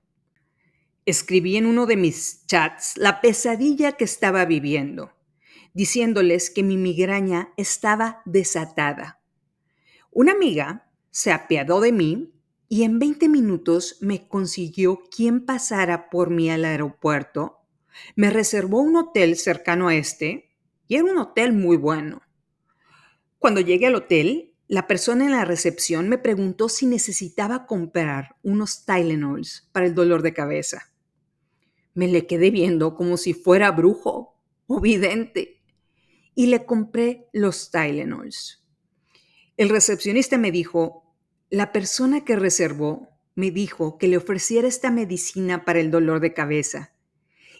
Escribí 1.05 1.57
en 1.57 1.65
uno 1.65 1.85
de 1.85 1.97
mis 1.97 2.45
chats 2.45 2.93
la 2.95 3.19
pesadilla 3.19 3.93
que 3.93 4.05
estaba 4.05 4.45
viviendo, 4.45 5.11
diciéndoles 5.79 6.49
que 6.49 6.63
mi 6.63 6.77
migraña 6.77 7.41
estaba 7.57 8.21
desatada 8.25 9.19
una 10.11 10.31
amiga 10.31 10.89
se 11.11 11.31
apiadó 11.31 11.81
de 11.81 11.91
mí 11.91 12.33
y 12.67 12.83
en 12.83 12.99
20 12.99 13.29
minutos 13.29 13.97
me 14.01 14.27
consiguió 14.27 15.01
quien 15.15 15.45
pasara 15.45 16.09
por 16.09 16.29
mí 16.29 16.49
al 16.49 16.65
aeropuerto, 16.65 17.59
me 18.15 18.29
reservó 18.29 18.81
un 18.81 18.95
hotel 18.95 19.35
cercano 19.37 19.87
a 19.87 19.95
este 19.95 20.49
y 20.87 20.95
era 20.95 21.05
un 21.05 21.17
hotel 21.17 21.53
muy 21.53 21.77
bueno. 21.77 22.21
Cuando 23.37 23.61
llegué 23.61 23.87
al 23.87 23.95
hotel, 23.95 24.55
la 24.67 24.87
persona 24.87 25.25
en 25.25 25.31
la 25.31 25.45
recepción 25.45 26.09
me 26.09 26.17
preguntó 26.17 26.69
si 26.69 26.85
necesitaba 26.85 27.65
comprar 27.65 28.35
unos 28.43 28.85
Tylenols 28.85 29.69
para 29.71 29.85
el 29.85 29.95
dolor 29.95 30.21
de 30.21 30.33
cabeza. 30.33 30.91
Me 31.93 32.07
le 32.07 32.27
quedé 32.27 32.51
viendo 32.51 32.95
como 32.95 33.17
si 33.17 33.33
fuera 33.33 33.71
brujo 33.71 34.35
o 34.67 34.79
vidente 34.79 35.58
y 36.35 36.47
le 36.47 36.65
compré 36.65 37.27
los 37.33 37.71
Tylenols. 37.71 38.63
El 39.57 39.69
recepcionista 39.69 40.37
me 40.37 40.51
dijo, 40.51 41.03
la 41.49 41.71
persona 41.71 42.23
que 42.23 42.35
reservó 42.35 43.09
me 43.35 43.51
dijo 43.51 43.97
que 43.97 44.07
le 44.07 44.17
ofreciera 44.17 44.67
esta 44.67 44.91
medicina 44.91 45.65
para 45.65 45.79
el 45.79 45.91
dolor 45.91 46.19
de 46.19 46.33
cabeza 46.33 46.93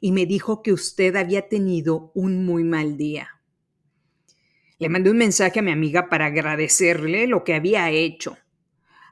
y 0.01 0.11
me 0.11 0.25
dijo 0.25 0.61
que 0.61 0.71
usted 0.71 1.15
había 1.15 1.49
tenido 1.49 2.11
un 2.15 2.45
muy 2.45 2.63
mal 2.63 2.97
día. 2.97 3.41
Le 4.77 4.88
mandé 4.88 5.11
un 5.11 5.17
mensaje 5.17 5.59
a 5.59 5.61
mi 5.61 5.71
amiga 5.71 6.07
para 6.07 6.27
agradecerle 6.27 7.27
lo 7.27 7.43
que 7.43 7.53
había 7.53 7.89
hecho, 7.91 8.38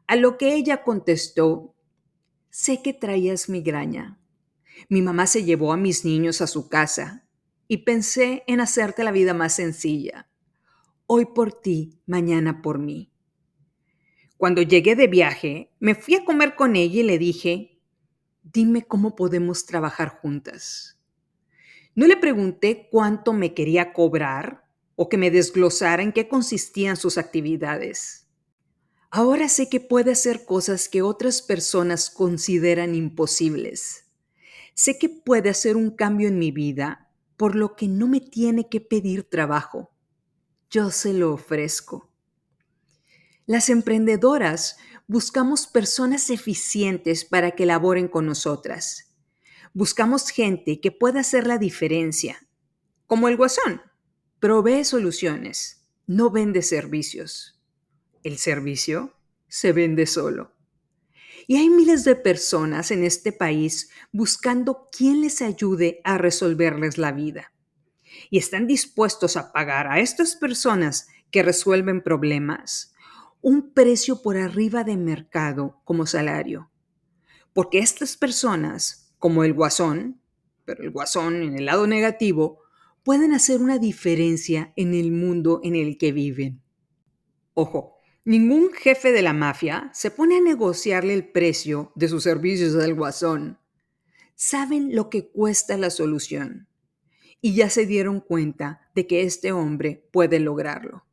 a 0.07 0.15
lo 0.15 0.37
que 0.37 0.53
ella 0.55 0.83
contestó, 0.83 1.75
sé 2.49 2.81
que 2.81 2.93
traías 2.93 3.49
migraña. 3.49 4.17
Mi 4.87 5.01
mamá 5.01 5.27
se 5.27 5.43
llevó 5.43 5.73
a 5.73 5.77
mis 5.77 6.05
niños 6.05 6.39
a 6.39 6.47
su 6.47 6.69
casa 6.69 7.26
y 7.67 7.77
pensé 7.77 8.43
en 8.47 8.59
hacerte 8.59 9.03
la 9.03 9.11
vida 9.11 9.33
más 9.33 9.55
sencilla 9.55 10.27
hoy 11.09 11.25
por 11.25 11.53
ti, 11.53 12.01
mañana 12.05 12.61
por 12.61 12.79
mí. 12.79 13.11
Cuando 14.35 14.61
llegué 14.61 14.95
de 14.95 15.07
viaje, 15.07 15.71
me 15.79 15.95
fui 15.95 16.15
a 16.15 16.25
comer 16.25 16.55
con 16.55 16.75
ella 16.75 16.99
y 16.99 17.03
le 17.03 17.17
dije, 17.17 17.79
dime 18.43 18.85
cómo 18.85 19.15
podemos 19.15 19.65
trabajar 19.65 20.19
juntas. 20.21 20.99
No 21.95 22.05
le 22.05 22.17
pregunté 22.17 22.89
cuánto 22.91 23.33
me 23.33 23.53
quería 23.53 23.93
cobrar 23.93 24.65
o 24.95 25.07
que 25.07 25.17
me 25.17 25.31
desglosara 25.31 26.03
en 26.03 26.11
qué 26.11 26.27
consistían 26.27 26.97
sus 26.97 27.17
actividades. 27.17 28.27
Ahora 29.09 29.47
sé 29.47 29.69
que 29.69 29.79
puede 29.79 30.11
hacer 30.11 30.43
cosas 30.43 30.89
que 30.89 31.01
otras 31.01 31.41
personas 31.41 32.09
consideran 32.09 32.93
imposibles. 32.93 34.03
Sé 34.73 34.99
que 34.99 35.07
puede 35.07 35.49
hacer 35.49 35.77
un 35.77 35.89
cambio 35.89 36.27
en 36.27 36.37
mi 36.37 36.51
vida, 36.51 37.06
por 37.37 37.55
lo 37.55 37.75
que 37.75 37.87
no 37.87 38.07
me 38.07 38.19
tiene 38.19 38.67
que 38.67 38.81
pedir 38.81 39.23
trabajo 39.23 39.91
yo 40.69 40.91
se 40.91 41.13
lo 41.13 41.33
ofrezco. 41.33 42.11
Las 43.45 43.69
emprendedoras 43.69 44.77
buscamos 45.07 45.67
personas 45.67 46.29
eficientes 46.29 47.23
para 47.23 47.51
que 47.51 47.65
laboren 47.65 48.07
con 48.07 48.25
nosotras. 48.25 49.15
Buscamos 49.73 50.29
gente 50.29 50.81
que 50.81 50.91
pueda 50.91 51.21
hacer 51.21 51.47
la 51.47 51.57
diferencia, 51.57 52.47
como 53.05 53.29
el 53.29 53.37
guasón. 53.37 53.81
Provee 54.39 54.83
soluciones, 54.83 55.87
no 56.05 56.29
vende 56.29 56.61
servicios. 56.61 57.61
El 58.23 58.37
servicio 58.37 59.13
se 59.47 59.71
vende 59.71 60.05
solo. 60.05 60.56
Y 61.47 61.55
hay 61.55 61.69
miles 61.69 62.03
de 62.03 62.15
personas 62.15 62.91
en 62.91 63.03
este 63.03 63.31
país 63.31 63.89
buscando 64.11 64.89
quien 64.91 65.21
les 65.21 65.41
ayude 65.41 66.01
a 66.03 66.17
resolverles 66.17 66.97
la 66.97 67.13
vida 67.13 67.53
y 68.29 68.37
están 68.37 68.67
dispuestos 68.67 69.37
a 69.37 69.51
pagar 69.51 69.87
a 69.87 69.99
estas 69.99 70.35
personas 70.35 71.07
que 71.31 71.43
resuelven 71.43 72.01
problemas 72.01 72.93
un 73.41 73.71
precio 73.73 74.21
por 74.21 74.35
arriba 74.37 74.83
de 74.83 74.97
mercado 74.97 75.79
como 75.83 76.05
salario. 76.05 76.69
Porque 77.53 77.79
estas 77.79 78.17
personas, 78.17 79.13
como 79.19 79.43
el 79.43 79.53
guasón, 79.53 80.19
pero 80.65 80.83
el 80.83 80.91
guasón 80.91 81.43
en 81.43 81.55
el 81.55 81.65
lado 81.65 81.87
negativo, 81.87 82.59
pueden 83.03 83.33
hacer 83.33 83.61
una 83.61 83.77
diferencia 83.77 84.73
en 84.75 84.93
el 84.93 85.11
mundo 85.11 85.61
en 85.63 85.75
el 85.75 85.97
que 85.97 86.11
viven. 86.11 86.61
Ojo, 87.53 87.96
ningún 88.27 88.73
jefe 88.73 89.13
de 89.13 89.21
la 89.21 89.31
mafia 89.31 89.89
se 89.93 90.11
pone 90.11 90.35
a 90.35 90.41
negociarle 90.41 91.13
el 91.13 91.29
precio 91.29 91.93
de 91.95 92.09
sus 92.09 92.23
servicios 92.23 92.75
al 92.75 92.93
guasón. 92.93 93.57
Saben 94.35 94.93
lo 94.93 95.09
que 95.09 95.29
cuesta 95.29 95.77
la 95.77 95.89
solución 95.89 96.67
y 97.39 97.55
ya 97.55 97.69
se 97.69 97.85
dieron 97.85 98.19
cuenta 98.19 98.81
de 98.93 99.07
que 99.07 99.21
este 99.21 99.53
hombre 99.53 100.09
puede 100.11 100.41
lograrlo. 100.41 101.05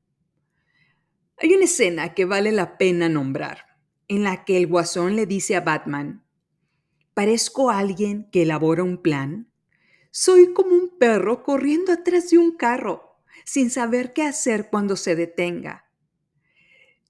Hay 1.39 1.55
una 1.55 1.67
escena 1.67 2.15
que 2.15 2.25
vale 2.25 2.51
la 2.51 2.79
pena 2.79 3.09
nombrar, 3.09 3.79
en 4.09 4.25
la 4.25 4.45
que 4.45 4.57
el 4.57 4.67
guasón 4.67 5.15
le 5.15 5.27
dice 5.27 5.55
a 5.55 5.61
Batman, 5.61 6.25
¿parezco 7.15 7.71
alguien 7.71 8.29
que 8.33 8.43
elabora 8.43 8.83
un 8.83 9.01
plan? 9.01 9.53
Soy 10.11 10.53
como 10.53 10.71
un 10.71 10.99
perro 10.99 11.45
corriendo 11.45 11.93
atrás 11.93 12.31
de 12.31 12.39
un 12.39 12.57
carro, 12.57 13.21
sin 13.45 13.71
saber 13.71 14.13
qué 14.13 14.23
hacer 14.25 14.69
cuando 14.69 14.97
se 14.97 15.15
detenga. 15.15 15.85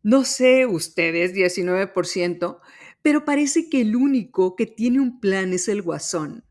No 0.04 0.24
sé 0.24 0.66
ustedes, 0.66 1.32
19%, 1.32 2.60
Pero 3.00 3.24
parece 3.24 3.70
que 3.70 3.80
el 3.80 3.96
único 3.96 4.54
que 4.54 4.66
tiene 4.66 5.00
un 5.00 5.18
plan 5.18 5.52
es 5.52 5.66
el 5.68 5.80
guasón. 5.80 6.44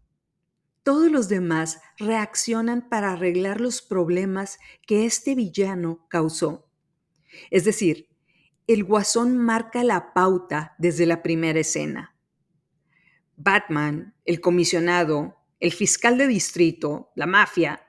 Todos 0.82 1.12
los 1.12 1.30
demás 1.30 1.80
reaccionan 1.98 2.90
para 2.90 3.14
arreglar 3.14 3.62
los 3.62 3.82
problemas 3.82 4.60
que 4.86 5.06
este 5.06 5.34
villano 5.34 6.06
causó. 6.10 6.68
Es 7.52 7.64
decir, 7.64 8.08
el 8.66 8.84
guasón 8.84 9.38
marca 9.38 9.84
la 9.84 10.14
pauta 10.14 10.76
desde 10.80 11.06
la 11.06 11.22
primera 11.22 11.60
escena. 11.60 12.16
Batman, 13.36 14.16
el 14.26 14.42
comisionado, 14.42 15.38
el 15.60 15.74
fiscal 15.74 16.18
de 16.18 16.28
distrito, 16.28 17.12
la 17.16 17.28
mafia, 17.28 17.86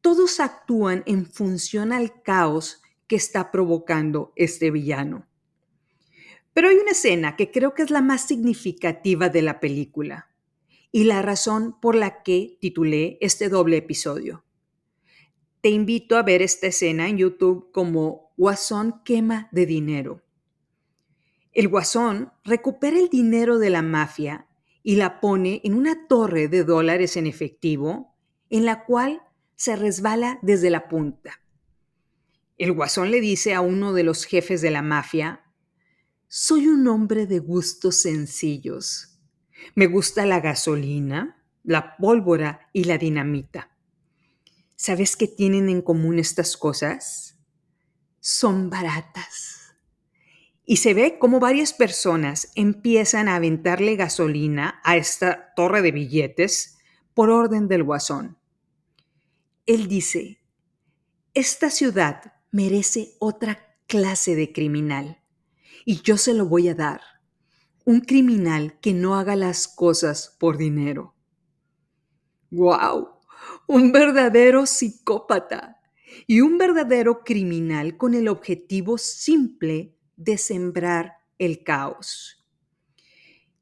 todos 0.00 0.40
actúan 0.40 1.02
en 1.06 1.26
función 1.26 1.92
al 1.92 2.22
caos 2.22 2.82
que 3.06 3.16
está 3.16 3.50
provocando 3.50 4.32
este 4.36 4.70
villano. 4.70 5.26
Pero 6.52 6.68
hay 6.68 6.76
una 6.76 6.92
escena 6.92 7.36
que 7.36 7.50
creo 7.50 7.74
que 7.74 7.82
es 7.82 7.90
la 7.90 8.00
más 8.00 8.26
significativa 8.26 9.28
de 9.28 9.42
la 9.42 9.60
película 9.60 10.30
y 10.90 11.04
la 11.04 11.20
razón 11.20 11.78
por 11.80 11.94
la 11.94 12.22
que 12.22 12.56
titulé 12.60 13.18
este 13.20 13.48
doble 13.48 13.76
episodio. 13.76 14.44
Te 15.60 15.68
invito 15.68 16.16
a 16.16 16.22
ver 16.22 16.42
esta 16.42 16.68
escena 16.68 17.08
en 17.08 17.18
YouTube 17.18 17.70
como 17.72 18.32
Guasón 18.36 19.02
quema 19.04 19.48
de 19.52 19.66
dinero. 19.66 20.22
El 21.52 21.68
Guasón 21.68 22.32
recupera 22.44 22.98
el 22.98 23.08
dinero 23.08 23.58
de 23.58 23.70
la 23.70 23.82
mafia 23.82 24.46
y 24.82 24.96
la 24.96 25.20
pone 25.20 25.60
en 25.64 25.74
una 25.74 26.06
torre 26.06 26.48
de 26.48 26.64
dólares 26.64 27.16
en 27.16 27.26
efectivo 27.26 28.14
en 28.50 28.64
la 28.64 28.84
cual 28.84 29.22
se 29.56 29.74
resbala 29.74 30.38
desde 30.42 30.70
la 30.70 30.88
punta. 30.88 31.40
El 32.58 32.72
Guasón 32.72 33.10
le 33.10 33.20
dice 33.20 33.54
a 33.54 33.60
uno 33.60 33.92
de 33.92 34.02
los 34.02 34.24
jefes 34.24 34.62
de 34.62 34.70
la 34.70 34.82
mafia, 34.82 35.44
soy 36.28 36.68
un 36.68 36.88
hombre 36.88 37.26
de 37.26 37.38
gustos 37.38 37.96
sencillos. 37.96 39.18
Me 39.74 39.86
gusta 39.86 40.24
la 40.24 40.40
gasolina, 40.40 41.44
la 41.62 41.96
pólvora 41.96 42.68
y 42.72 42.84
la 42.84 42.96
dinamita. 42.96 43.70
¿Sabes 44.74 45.16
qué 45.16 45.28
tienen 45.28 45.68
en 45.68 45.82
común 45.82 46.18
estas 46.18 46.56
cosas? 46.56 47.38
Son 48.20 48.70
baratas. 48.70 49.74
Y 50.64 50.78
se 50.78 50.94
ve 50.94 51.18
como 51.18 51.40
varias 51.40 51.72
personas 51.72 52.50
empiezan 52.54 53.28
a 53.28 53.36
aventarle 53.36 53.96
gasolina 53.96 54.80
a 54.82 54.96
esta 54.96 55.54
torre 55.54 55.82
de 55.82 55.92
billetes 55.92 56.78
por 57.14 57.30
orden 57.30 57.68
del 57.68 57.84
guasón. 57.84 58.38
Él 59.64 59.88
dice, 59.88 60.40
esta 61.34 61.70
ciudad 61.70 62.35
merece 62.56 63.16
otra 63.18 63.76
clase 63.86 64.34
de 64.34 64.50
criminal 64.50 65.22
y 65.84 66.00
yo 66.00 66.16
se 66.16 66.32
lo 66.32 66.46
voy 66.46 66.68
a 66.68 66.74
dar. 66.74 67.02
Un 67.84 68.00
criminal 68.00 68.80
que 68.80 68.94
no 68.94 69.16
haga 69.16 69.36
las 69.36 69.68
cosas 69.68 70.34
por 70.40 70.56
dinero. 70.56 71.14
¡Guau! 72.50 73.16
un 73.66 73.92
verdadero 73.92 74.64
psicópata 74.64 75.80
y 76.26 76.40
un 76.40 76.56
verdadero 76.56 77.24
criminal 77.24 77.98
con 77.98 78.14
el 78.14 78.28
objetivo 78.28 78.96
simple 78.96 79.94
de 80.16 80.38
sembrar 80.38 81.18
el 81.38 81.62
caos. 81.62 82.46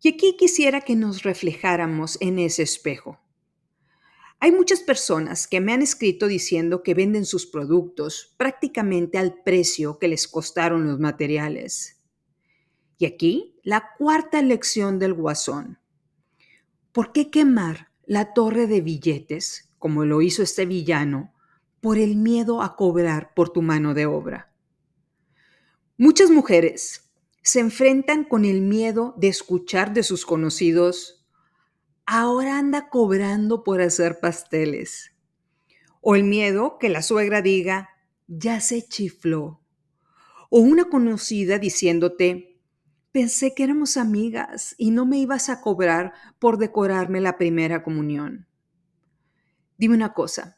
Y 0.01 0.11
aquí 0.11 0.37
quisiera 0.39 0.83
que 0.83 0.95
nos 0.95 1.25
reflejáramos 1.25 2.17
en 2.21 2.39
ese 2.39 2.63
espejo. 2.63 3.19
Hay 4.45 4.53
muchas 4.53 4.81
personas 4.81 5.49
que 5.49 5.63
me 5.63 5.73
han 5.73 5.81
escrito 5.81 6.27
diciendo 6.27 6.83
que 6.83 6.93
venden 6.93 7.25
sus 7.25 7.47
productos 7.47 8.35
prácticamente 8.37 9.17
al 9.17 9.43
precio 9.43 9.99
que 9.99 10.07
les 10.07 10.29
costaron 10.29 10.87
los 10.87 11.01
materiales. 11.01 12.03
Y 12.99 13.07
aquí 13.07 13.59
la 13.63 13.95
cuarta 13.97 14.43
lección 14.43 14.99
del 14.99 15.15
guasón. 15.15 15.79
¿Por 16.93 17.13
qué 17.13 17.31
quemar 17.31 17.89
la 18.05 18.35
torre 18.35 18.67
de 18.67 18.83
billetes 18.83 19.71
como 19.79 20.05
lo 20.05 20.21
hizo 20.21 20.43
este 20.43 20.67
villano, 20.67 21.33
por 21.81 21.97
el 21.97 22.15
miedo 22.15 22.61
a 22.61 22.77
cobrar 22.77 23.33
por 23.33 23.49
tu 23.49 23.63
mano 23.63 23.95
de 23.95 24.05
obra. 24.05 24.53
Muchas 25.97 26.29
mujeres 26.29 27.11
se 27.43 27.61
enfrentan 27.61 28.25
con 28.25 28.45
el 28.45 28.61
miedo 28.61 29.15
de 29.17 29.29
escuchar 29.29 29.95
de 29.95 30.03
sus 30.03 30.27
conocidos, 30.27 31.24
ahora 32.07 32.59
anda 32.59 32.89
cobrando 32.89 33.65
por 33.65 33.81
hacer 33.81 34.21
pasteles. 34.21 35.13
O 36.01 36.15
el 36.17 36.25
miedo 36.25 36.79
que 36.79 36.89
la 36.89 37.03
suegra 37.03 37.43
diga, 37.43 37.91
ya 38.27 38.61
se 38.61 38.87
chifló. 38.87 39.61
O 40.51 40.61
una 40.61 40.85
conocida 40.85 41.59
diciéndote, 41.59 42.61
pensé 43.13 43.55
que 43.55 43.65
éramos 43.65 43.97
amigas 43.97 44.75
y 44.77 44.91
no 44.91 45.07
me 45.07 45.19
ibas 45.19 45.49
a 45.49 45.61
cobrar 45.61 46.13
por 46.39 46.59
decorarme 46.59 47.21
la 47.21 47.39
primera 47.39 47.83
comunión. 47.83 48.47
Dime 49.79 49.95
una 49.95 50.13
cosa, 50.13 50.57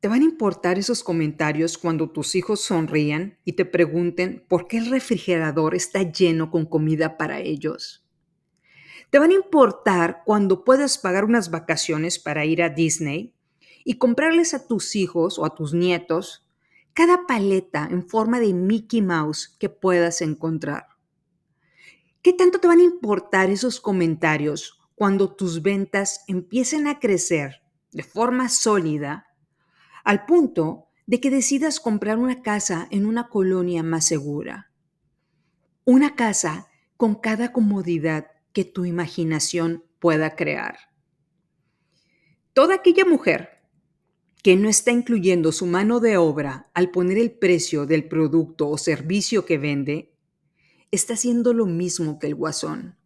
¿te 0.00 0.08
van 0.08 0.22
a 0.22 0.24
importar 0.24 0.78
esos 0.78 1.02
comentarios 1.02 1.76
cuando 1.76 2.10
tus 2.10 2.34
hijos 2.34 2.60
sonrían 2.60 3.38
y 3.44 3.52
te 3.54 3.64
pregunten 3.64 4.44
por 4.48 4.68
qué 4.68 4.78
el 4.78 4.90
refrigerador 4.90 5.74
está 5.74 6.02
lleno 6.02 6.50
con 6.50 6.66
comida 6.66 7.16
para 7.16 7.40
ellos? 7.40 8.01
¿Te 9.12 9.18
van 9.18 9.30
a 9.30 9.34
importar 9.34 10.22
cuando 10.24 10.64
puedas 10.64 10.96
pagar 10.96 11.26
unas 11.26 11.50
vacaciones 11.50 12.18
para 12.18 12.46
ir 12.46 12.62
a 12.62 12.70
Disney 12.70 13.34
y 13.84 13.98
comprarles 13.98 14.54
a 14.54 14.66
tus 14.66 14.96
hijos 14.96 15.38
o 15.38 15.44
a 15.44 15.54
tus 15.54 15.74
nietos 15.74 16.46
cada 16.94 17.26
paleta 17.26 17.86
en 17.90 18.08
forma 18.08 18.40
de 18.40 18.54
Mickey 18.54 19.02
Mouse 19.02 19.54
que 19.60 19.68
puedas 19.68 20.22
encontrar? 20.22 20.86
¿Qué 22.22 22.32
tanto 22.32 22.58
te 22.58 22.68
van 22.68 22.78
a 22.78 22.84
importar 22.84 23.50
esos 23.50 23.82
comentarios 23.82 24.80
cuando 24.94 25.36
tus 25.36 25.60
ventas 25.60 26.24
empiecen 26.26 26.86
a 26.86 26.98
crecer 26.98 27.60
de 27.90 28.04
forma 28.04 28.48
sólida 28.48 29.26
al 30.04 30.24
punto 30.24 30.88
de 31.04 31.20
que 31.20 31.28
decidas 31.28 31.80
comprar 31.80 32.16
una 32.16 32.40
casa 32.40 32.88
en 32.90 33.04
una 33.04 33.28
colonia 33.28 33.82
más 33.82 34.06
segura. 34.06 34.70
Una 35.84 36.16
casa 36.16 36.68
con 36.96 37.16
cada 37.16 37.52
comodidad 37.52 38.31
que 38.52 38.64
tu 38.64 38.84
imaginación 38.84 39.84
pueda 39.98 40.36
crear. 40.36 40.78
Toda 42.52 42.74
aquella 42.76 43.04
mujer 43.04 43.62
que 44.42 44.56
no 44.56 44.68
está 44.68 44.90
incluyendo 44.90 45.52
su 45.52 45.66
mano 45.66 46.00
de 46.00 46.16
obra 46.16 46.68
al 46.74 46.90
poner 46.90 47.16
el 47.16 47.30
precio 47.30 47.86
del 47.86 48.08
producto 48.08 48.68
o 48.68 48.76
servicio 48.76 49.46
que 49.46 49.56
vende, 49.56 50.14
está 50.90 51.14
haciendo 51.14 51.54
lo 51.54 51.64
mismo 51.64 52.18
que 52.18 52.26
el 52.26 52.34
guasón, 52.34 52.96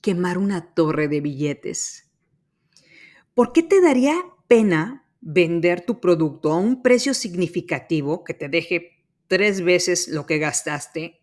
quemar 0.00 0.38
una 0.38 0.72
torre 0.74 1.08
de 1.08 1.20
billetes. 1.20 2.10
¿Por 3.34 3.52
qué 3.52 3.62
te 3.62 3.80
daría 3.80 4.14
pena 4.46 5.08
vender 5.20 5.84
tu 5.84 6.00
producto 6.00 6.52
a 6.52 6.58
un 6.58 6.82
precio 6.82 7.14
significativo 7.14 8.24
que 8.24 8.34
te 8.34 8.48
deje 8.48 9.04
tres 9.26 9.62
veces 9.62 10.08
lo 10.08 10.26
que 10.26 10.38
gastaste, 10.38 11.21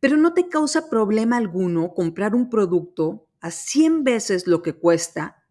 pero 0.00 0.16
no 0.16 0.34
te 0.34 0.48
causa 0.48 0.88
problema 0.88 1.36
alguno 1.36 1.94
comprar 1.94 2.34
un 2.34 2.50
producto 2.50 3.28
a 3.40 3.50
100 3.50 4.04
veces 4.04 4.46
lo 4.46 4.62
que 4.62 4.74
cuesta, 4.74 5.44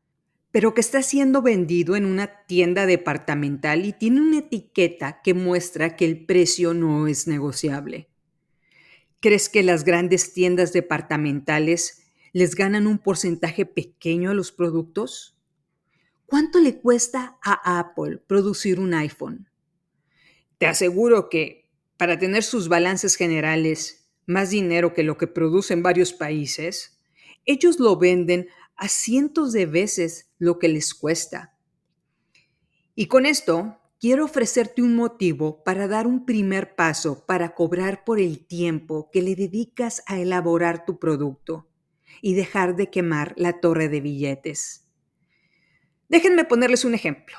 pero 0.52 0.74
que 0.74 0.82
está 0.82 1.02
siendo 1.02 1.42
vendido 1.42 1.96
en 1.96 2.06
una 2.06 2.46
tienda 2.46 2.86
departamental 2.86 3.86
y 3.86 3.94
tiene 3.94 4.22
una 4.22 4.40
etiqueta 4.40 5.22
que 5.22 5.34
muestra 5.34 5.96
que 5.96 6.06
el 6.06 6.26
precio 6.26 6.74
no 6.74 7.08
es 7.08 7.28
negociable? 7.28 8.10
¿Crees 9.20 9.50
que 9.50 9.64
las 9.64 9.84
grandes 9.84 10.34
tiendas 10.34 10.74
departamentales 10.74 12.04
les 12.34 12.56
ganan 12.56 12.88
un 12.88 13.00
porcentaje 13.00 13.66
pequeño 13.66 14.32
a 14.32 14.34
los 14.34 14.52
productos? 14.52 15.38
¿Cuánto 16.26 16.60
le 16.60 16.80
cuesta 16.80 17.38
a 17.44 17.80
Apple 17.80 18.20
producir 18.28 18.80
un 18.80 18.94
iPhone? 18.94 19.50
Te 20.58 20.68
aseguro 20.68 21.30
que 21.30 21.70
para 21.98 22.20
tener 22.20 22.44
sus 22.44 22.68
balances 22.68 23.16
generales 23.16 24.07
más 24.28 24.52
dinero 24.52 24.94
que 24.94 25.04
lo 25.04 25.18
que 25.18 25.26
produce 25.26 25.74
en 25.74 25.82
varios 25.82 26.14
países, 26.14 27.00
ellos 27.46 27.80
lo 27.80 27.98
venden 27.98 28.50
a 28.76 28.90
cientos 28.90 29.54
de 29.54 29.66
veces 29.66 30.30
lo 30.38 30.60
que 30.60 30.68
les 30.68 30.94
cuesta. 30.94 31.58
Y 32.94 33.08
con 33.08 33.26
esto 33.26 33.80
quiero 34.00 34.26
ofrecerte 34.26 34.82
un 34.82 34.96
motivo 34.96 35.64
para 35.64 35.88
dar 35.88 36.06
un 36.06 36.26
primer 36.26 36.76
paso 36.76 37.26
para 37.26 37.56
cobrar 37.56 38.04
por 38.04 38.20
el 38.20 38.46
tiempo 38.46 39.10
que 39.12 39.22
le 39.22 39.36
dedicas 39.36 40.04
a 40.06 40.20
elaborar 40.20 40.86
tu 40.86 41.00
producto 41.00 41.68
y 42.22 42.36
dejar 42.36 42.76
de 42.76 42.90
quemar 42.90 43.34
la 43.38 43.60
torre 43.60 43.90
de 43.90 44.02
billetes. 44.02 44.88
Déjenme 46.10 46.46
ponerles 46.46 46.86
un 46.86 46.94
ejemplo. 46.94 47.38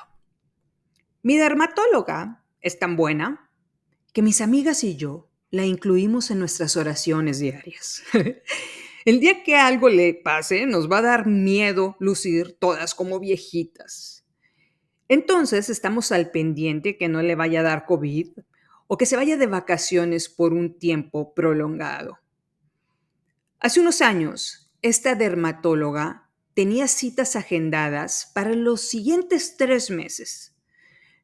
Mi 1.21 1.37
dermatóloga 1.37 2.43
es 2.61 2.79
tan 2.79 2.95
buena 2.95 3.51
que 4.13 4.21
mis 4.21 4.41
amigas 4.41 4.83
y 4.83 4.95
yo 4.95 5.28
la 5.51 5.65
incluimos 5.65 6.31
en 6.31 6.39
nuestras 6.39 6.77
oraciones 6.77 7.39
diarias. 7.39 8.03
El 9.05 9.19
día 9.19 9.43
que 9.43 9.55
algo 9.55 9.89
le 9.89 10.13
pase, 10.13 10.65
nos 10.65 10.91
va 10.91 10.99
a 10.99 11.03
dar 11.03 11.25
miedo 11.25 11.95
lucir 11.99 12.57
todas 12.59 12.93
como 12.93 13.19
viejitas. 13.19 14.25
Entonces 15.07 15.69
estamos 15.69 16.11
al 16.11 16.29
pendiente 16.31 16.97
que 16.97 17.07
no 17.07 17.21
le 17.21 17.35
vaya 17.35 17.61
a 17.61 17.63
dar 17.63 17.85
COVID 17.85 18.29
o 18.87 18.97
que 18.97 19.05
se 19.05 19.15
vaya 19.15 19.37
de 19.37 19.47
vacaciones 19.47 20.29
por 20.29 20.53
un 20.53 20.77
tiempo 20.77 21.33
prolongado. 21.33 22.19
Hace 23.59 23.79
unos 23.79 24.01
años, 24.01 24.71
esta 24.81 25.15
dermatóloga 25.15 26.29
tenía 26.53 26.87
citas 26.87 27.35
agendadas 27.35 28.31
para 28.33 28.53
los 28.53 28.81
siguientes 28.81 29.57
tres 29.57 29.89
meses, 29.89 30.55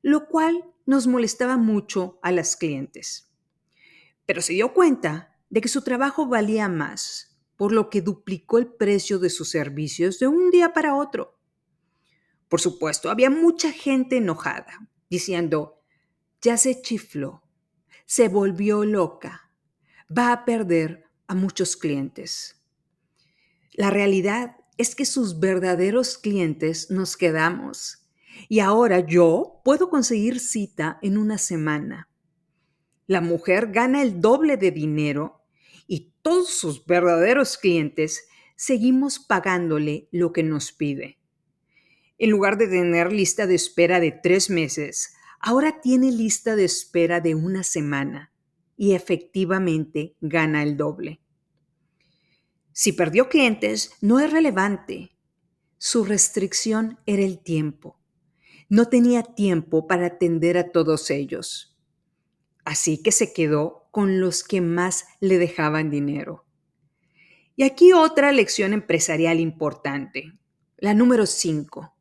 lo 0.02 0.28
cual 0.28 0.64
nos 0.86 1.08
molestaba 1.08 1.58
mucho 1.58 2.20
a 2.22 2.32
las 2.32 2.56
clientes. 2.56 3.32
Pero 4.26 4.42
se 4.42 4.54
dio 4.54 4.74
cuenta 4.74 5.36
de 5.50 5.62
que 5.62 5.70
su 5.70 5.82
trabajo 5.82 6.28
valía 6.28 6.68
más, 6.68 7.38
por 7.56 7.72
lo 7.72 7.90
que 7.90 8.02
duplicó 8.02 8.58
el 8.58 8.68
precio 8.68 9.20
de 9.20 9.30
sus 9.30 9.50
servicios 9.50 10.20
de 10.20 10.28
un 10.28 10.52
día 10.52 10.74
para 10.74 10.96
otro. 10.96 11.40
Por 12.50 12.62
supuesto, 12.62 13.10
había 13.10 13.30
mucha 13.30 13.72
gente 13.72 14.18
enojada, 14.18 14.90
diciendo, 15.10 15.82
ya 16.42 16.58
se 16.58 16.82
chifló, 16.82 17.44
se 18.06 18.28
volvió 18.28 18.86
loca, 18.86 19.52
va 20.16 20.32
a 20.32 20.46
perder 20.46 21.06
a 21.28 21.36
muchos 21.36 21.76
clientes. 21.76 22.62
La 23.74 23.90
realidad 23.90 24.58
es 24.78 24.96
que 24.96 25.06
sus 25.06 25.40
verdaderos 25.40 26.18
clientes 26.18 26.92
nos 26.92 27.18
quedamos 27.18 28.06
y 28.50 28.60
ahora 28.60 29.00
yo 29.00 29.62
puedo 29.64 29.90
conseguir 29.90 30.40
cita 30.40 31.00
en 31.02 31.18
una 31.18 31.38
semana. 31.38 32.10
La 33.08 33.22
mujer 33.22 33.72
gana 33.72 34.02
el 34.02 34.22
doble 34.22 34.58
de 34.58 34.72
dinero 34.72 35.44
y 35.88 36.14
todos 36.22 36.50
sus 36.50 36.86
verdaderos 36.86 37.58
clientes 37.58 38.28
seguimos 38.56 39.20
pagándole 39.20 40.08
lo 40.12 40.34
que 40.34 40.44
nos 40.44 40.72
pide. 40.72 41.20
En 42.18 42.32
lugar 42.32 42.58
de 42.58 42.68
tener 42.68 43.12
lista 43.12 43.46
de 43.46 43.56
espera 43.56 44.00
de 44.00 44.12
tres 44.12 44.50
meses, 44.50 45.14
ahora 45.40 45.82
tiene 45.82 46.12
lista 46.12 46.56
de 46.56 46.66
espera 46.66 47.20
de 47.20 47.36
una 47.36 47.64
semana 47.64 48.32
y 48.78 48.94
efectivamente 48.94 50.16
gana 50.22 50.64
el 50.64 50.78
doble. 50.78 51.22
Si 52.72 52.94
perdió 52.94 53.30
clientes, 53.30 53.92
no 54.02 54.20
es 54.20 54.32
relevante. 54.32 55.12
Su 55.78 56.04
restricción 56.04 57.00
era 57.06 57.24
el 57.24 57.40
tiempo. 57.40 58.00
No 58.68 58.90
tenía 58.90 59.24
tiempo 59.24 59.88
para 59.88 60.08
atender 60.08 60.58
a 60.58 60.72
todos 60.72 61.12
ellos. 61.12 61.75
Así 62.66 63.02
que 63.02 63.12
se 63.12 63.32
quedó 63.32 63.88
con 63.92 64.20
los 64.20 64.44
que 64.44 64.60
más 64.60 65.06
le 65.22 65.38
dejaban 65.38 65.90
dinero. 65.90 66.46
Y 67.56 67.64
aquí 67.64 67.94
otra 67.94 68.34
lección 68.34 68.74
empresarial 68.74 69.40
importante, 69.40 70.34
la 70.78 70.94
número 70.94 71.26
5. 71.26 71.96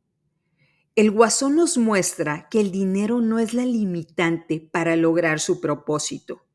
El 0.95 1.11
guasón 1.11 1.55
nos 1.55 1.77
muestra 1.77 2.47
que 2.49 2.59
el 2.59 2.71
dinero 2.71 3.21
no 3.21 3.39
es 3.39 3.53
la 3.53 3.65
limitante 3.65 4.59
para 4.59 4.95
lograr 4.95 5.39
su 5.39 5.61
propósito. 5.61 6.45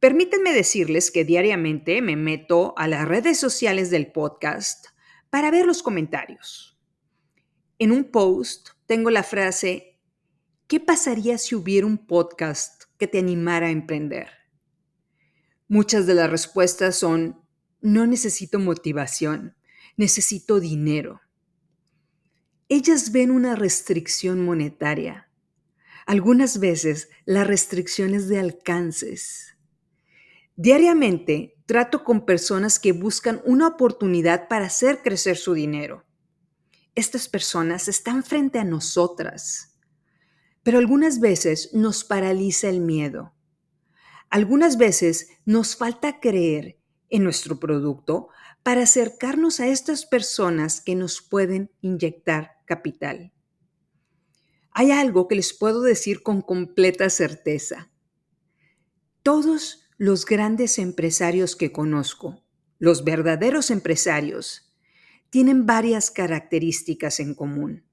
Permítanme 0.00 0.52
decirles 0.52 1.12
que 1.12 1.24
diariamente 1.24 2.02
me 2.02 2.16
meto 2.16 2.74
a 2.76 2.88
las 2.88 3.06
redes 3.06 3.38
sociales 3.38 3.90
del 3.90 4.10
podcast 4.10 4.86
para 5.30 5.50
ver 5.52 5.66
los 5.66 5.82
comentarios. 5.82 6.76
En 7.78 7.92
un 7.92 8.10
post 8.10 8.70
tengo 8.86 9.10
la 9.10 9.22
frase, 9.22 9.91
¿qué 10.72 10.80
pasaría 10.80 11.36
si 11.36 11.54
hubiera 11.54 11.86
un 11.86 11.98
podcast 11.98 12.84
que 12.96 13.06
te 13.06 13.18
animara 13.18 13.66
a 13.66 13.70
emprender? 13.70 14.28
Muchas 15.68 16.06
de 16.06 16.14
las 16.14 16.30
respuestas 16.30 16.96
son, 16.96 17.44
no 17.82 18.06
necesito 18.06 18.58
motivación, 18.58 19.54
necesito 19.98 20.60
dinero. 20.60 21.20
Ellas 22.70 23.12
ven 23.12 23.32
una 23.32 23.54
restricción 23.54 24.42
monetaria. 24.46 25.28
Algunas 26.06 26.58
veces 26.58 27.10
la 27.26 27.44
restricción 27.44 28.14
es 28.14 28.28
de 28.28 28.38
alcances. 28.38 29.58
Diariamente 30.56 31.54
trato 31.66 32.02
con 32.02 32.24
personas 32.24 32.78
que 32.78 32.92
buscan 32.92 33.42
una 33.44 33.66
oportunidad 33.66 34.48
para 34.48 34.68
hacer 34.68 35.02
crecer 35.02 35.36
su 35.36 35.52
dinero. 35.52 36.06
Estas 36.94 37.28
personas 37.28 37.88
están 37.88 38.24
frente 38.24 38.58
a 38.58 38.64
nosotras, 38.64 39.71
pero 40.62 40.78
algunas 40.78 41.20
veces 41.20 41.70
nos 41.72 42.04
paraliza 42.04 42.68
el 42.68 42.80
miedo. 42.80 43.34
Algunas 44.30 44.78
veces 44.78 45.28
nos 45.44 45.76
falta 45.76 46.20
creer 46.20 46.78
en 47.10 47.24
nuestro 47.24 47.60
producto 47.60 48.28
para 48.62 48.82
acercarnos 48.82 49.60
a 49.60 49.66
estas 49.66 50.06
personas 50.06 50.80
que 50.80 50.94
nos 50.94 51.20
pueden 51.20 51.70
inyectar 51.80 52.52
capital. 52.64 53.32
Hay 54.70 54.90
algo 54.90 55.28
que 55.28 55.34
les 55.34 55.52
puedo 55.52 55.82
decir 55.82 56.22
con 56.22 56.40
completa 56.40 57.10
certeza. 57.10 57.90
Todos 59.22 59.90
los 59.98 60.24
grandes 60.24 60.78
empresarios 60.78 61.54
que 61.54 61.72
conozco, 61.72 62.42
los 62.78 63.04
verdaderos 63.04 63.70
empresarios, 63.70 64.72
tienen 65.28 65.66
varias 65.66 66.10
características 66.10 67.20
en 67.20 67.34
común, 67.34 67.84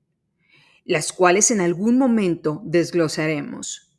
las 0.90 1.14
cuales 1.14 1.52
en 1.52 1.62
algún 1.62 2.00
momento 2.00 2.64
desglosaremos. 2.66 3.94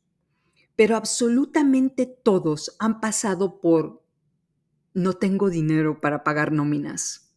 Pero 0.75 0.97
absolutamente 0.97 2.05
todos 2.05 2.75
han 2.81 3.01
pasado 3.01 3.61
por 3.61 4.03
no 4.93 5.13
tengo 5.13 5.51
dinero 5.51 6.01
para 6.01 6.25
pagar 6.25 6.51
nóminas. 6.51 7.33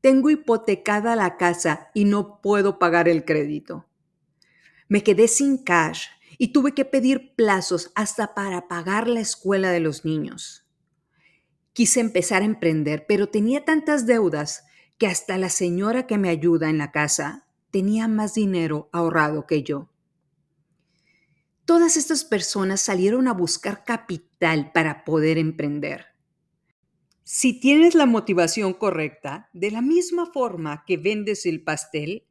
Tengo 0.00 0.30
hipotecada 0.30 1.16
la 1.16 1.36
casa 1.36 1.88
y 1.94 2.04
no 2.04 2.40
puedo 2.40 2.78
pagar 2.78 3.08
el 3.08 3.24
crédito. 3.24 3.86
Me 4.86 5.02
quedé 5.02 5.26
sin 5.26 5.58
cash 5.58 6.06
y 6.38 6.52
tuve 6.52 6.72
que 6.72 6.84
pedir 6.84 7.34
plazos 7.34 7.90
hasta 7.96 8.36
para 8.36 8.68
pagar 8.68 9.08
la 9.08 9.18
escuela 9.18 9.72
de 9.72 9.80
los 9.80 10.04
niños. 10.04 10.64
Quise 11.72 11.98
empezar 11.98 12.42
a 12.42 12.46
emprender, 12.46 13.04
pero 13.08 13.30
tenía 13.30 13.64
tantas 13.64 14.06
deudas 14.06 14.64
que 14.96 15.08
hasta 15.08 15.38
la 15.38 15.50
señora 15.50 16.06
que 16.06 16.18
me 16.18 16.28
ayuda 16.28 16.70
en 16.70 16.78
la 16.78 16.92
casa 16.92 17.45
tenía 17.76 18.08
más 18.08 18.32
dinero 18.32 18.88
ahorrado 18.90 19.46
que 19.46 19.62
yo. 19.62 19.90
Todas 21.66 21.98
estas 21.98 22.24
personas 22.24 22.80
salieron 22.80 23.28
a 23.28 23.34
buscar 23.34 23.84
capital 23.84 24.72
para 24.72 25.04
poder 25.04 25.36
emprender. 25.36 26.06
Si 27.22 27.60
tienes 27.60 27.94
la 27.94 28.06
motivación 28.06 28.72
correcta, 28.72 29.50
de 29.52 29.70
la 29.70 29.82
misma 29.82 30.24
forma 30.24 30.84
que 30.86 30.96
vendes 30.96 31.44
el 31.44 31.62
pastel, 31.64 32.24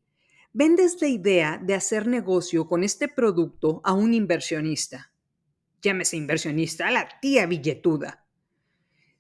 vendes 0.51 0.99
la 0.99 1.09
idea 1.09 1.61
de 1.63 1.75
hacer 1.75 2.07
negocio 2.07 2.67
con 2.67 2.83
este 2.83 3.07
producto 3.07 3.81
a 3.83 3.93
un 3.93 4.15
inversionista. 4.15 5.13
Llámese 5.83 6.17
inversionista 6.17 6.87
a 6.87 6.91
la 6.91 7.07
tía 7.21 7.45
billetuda. 7.45 8.25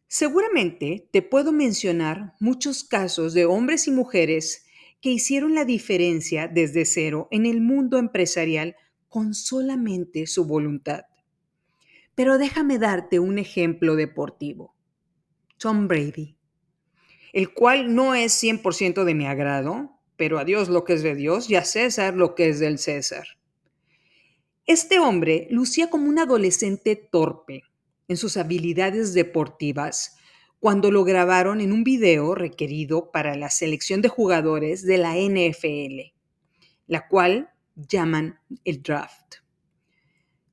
Seguramente 0.07 1.07
te 1.11 1.21
puedo 1.21 1.51
mencionar 1.51 2.33
muchos 2.39 2.83
casos 2.83 3.35
de 3.35 3.45
hombres 3.45 3.87
y 3.87 3.91
mujeres 3.91 4.64
que 5.05 5.11
hicieron 5.11 5.53
la 5.53 5.65
diferencia 5.65 6.47
desde 6.47 6.83
cero 6.83 7.27
en 7.29 7.45
el 7.45 7.61
mundo 7.61 7.99
empresarial 7.99 8.75
con 9.07 9.35
solamente 9.35 10.25
su 10.25 10.45
voluntad. 10.45 11.01
Pero 12.15 12.39
déjame 12.39 12.79
darte 12.79 13.19
un 13.19 13.37
ejemplo 13.37 13.95
deportivo. 13.95 14.73
Tom 15.59 15.87
Brady, 15.87 16.35
el 17.33 17.53
cual 17.53 17.93
no 17.93 18.15
es 18.15 18.33
100% 18.43 19.03
de 19.03 19.13
mi 19.13 19.27
agrado, 19.27 19.91
pero 20.15 20.39
a 20.39 20.43
Dios 20.43 20.69
lo 20.69 20.83
que 20.85 20.93
es 20.93 21.03
de 21.03 21.13
Dios 21.13 21.51
y 21.51 21.55
a 21.55 21.65
César 21.65 22.15
lo 22.15 22.33
que 22.33 22.49
es 22.49 22.59
del 22.59 22.79
César. 22.79 23.27
Este 24.65 24.97
hombre 24.97 25.47
lucía 25.51 25.91
como 25.91 26.09
un 26.09 26.17
adolescente 26.17 26.95
torpe 26.95 27.61
en 28.07 28.17
sus 28.17 28.37
habilidades 28.37 29.13
deportivas 29.13 30.14
cuando 30.65 30.89
lo 30.89 31.03
grabaron 31.03 31.61
en 31.61 31.71
un 31.71 31.83
video 31.83 32.33
requerido 32.33 33.11
para 33.11 33.35
la 33.35 33.51
selección 33.51 34.01
de 34.01 34.09
jugadores 34.09 34.81
de 34.81 34.97
la 34.97 35.15
NFL, 35.15 36.11
la 36.87 37.07
cual 37.07 37.51
llaman 37.75 38.39
el 38.63 38.81
draft. 38.81 39.35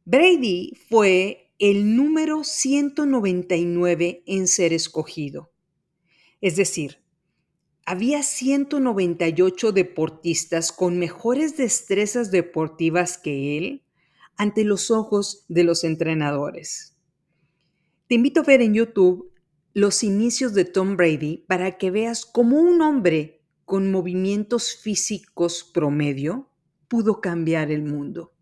Brady 0.05 0.75
fue 0.90 1.51
el 1.59 1.96
número 1.96 2.44
199 2.44 4.22
en 4.27 4.48
ser 4.48 4.75
escogido, 4.75 5.51
es 6.42 6.57
decir, 6.57 6.98
había 7.87 8.22
198 8.22 9.72
deportistas 9.72 10.72
con 10.72 10.98
mejores 10.98 11.57
destrezas 11.57 12.31
deportivas 12.31 13.16
que 13.16 13.57
él 13.57 13.83
ante 14.37 14.64
los 14.64 14.90
ojos 14.90 15.46
de 15.48 15.64
los 15.64 15.85
entrenadores. 15.85 16.98
Te 18.09 18.16
invito 18.16 18.40
a 18.40 18.44
ver 18.44 18.61
en 18.61 18.75
YouTube 18.75 19.32
los 19.74 20.02
inicios 20.02 20.54
de 20.54 20.64
Tom 20.64 20.96
Brady 20.96 21.44
para 21.48 21.78
que 21.78 21.90
veas 21.90 22.26
cómo 22.26 22.61
un 22.61 22.82
hombre 22.82 23.42
con 23.64 23.90
movimientos 23.90 24.76
físicos 24.76 25.64
promedio 25.72 26.50
pudo 26.88 27.20
cambiar 27.20 27.70
el 27.70 27.82
mundo. 27.82 28.35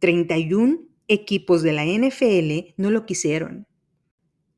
31 0.00 0.80
equipos 1.08 1.62
de 1.62 1.72
la 1.72 1.84
NFL 1.86 2.74
no 2.76 2.90
lo 2.90 3.06
quisieron. 3.06 3.66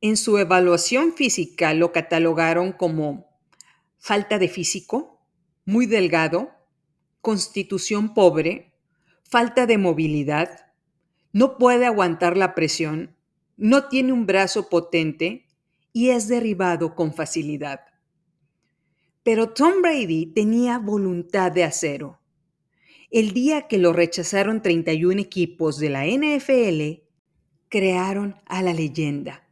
En 0.00 0.16
su 0.16 0.36
evaluación 0.38 1.12
física 1.12 1.74
lo 1.74 1.92
catalogaron 1.92 2.72
como 2.72 3.30
falta 3.98 4.38
de 4.38 4.48
físico, 4.48 5.24
muy 5.64 5.86
delgado, 5.86 6.50
constitución 7.20 8.14
pobre, 8.14 8.74
falta 9.22 9.66
de 9.66 9.78
movilidad, 9.78 10.72
no 11.32 11.58
puede 11.58 11.86
aguantar 11.86 12.36
la 12.36 12.54
presión, 12.54 13.16
no 13.60 13.88
tiene 13.88 14.14
un 14.14 14.24
brazo 14.24 14.70
potente 14.70 15.46
y 15.92 16.08
es 16.08 16.28
derribado 16.28 16.94
con 16.94 17.12
facilidad. 17.12 17.80
Pero 19.22 19.50
Tom 19.50 19.82
Brady 19.82 20.32
tenía 20.32 20.78
voluntad 20.78 21.52
de 21.52 21.64
acero. 21.64 22.20
El 23.10 23.32
día 23.32 23.68
que 23.68 23.76
lo 23.76 23.92
rechazaron 23.92 24.62
31 24.62 25.20
equipos 25.20 25.78
de 25.78 25.90
la 25.90 26.06
NFL, 26.06 27.02
crearon 27.68 28.36
a 28.46 28.62
la 28.62 28.72
leyenda. 28.72 29.46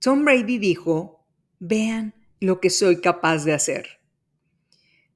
Tom 0.00 0.24
Brady 0.24 0.58
dijo, 0.58 1.24
vean 1.60 2.14
lo 2.40 2.60
que 2.60 2.68
soy 2.68 3.00
capaz 3.00 3.44
de 3.44 3.52
hacer. 3.52 4.00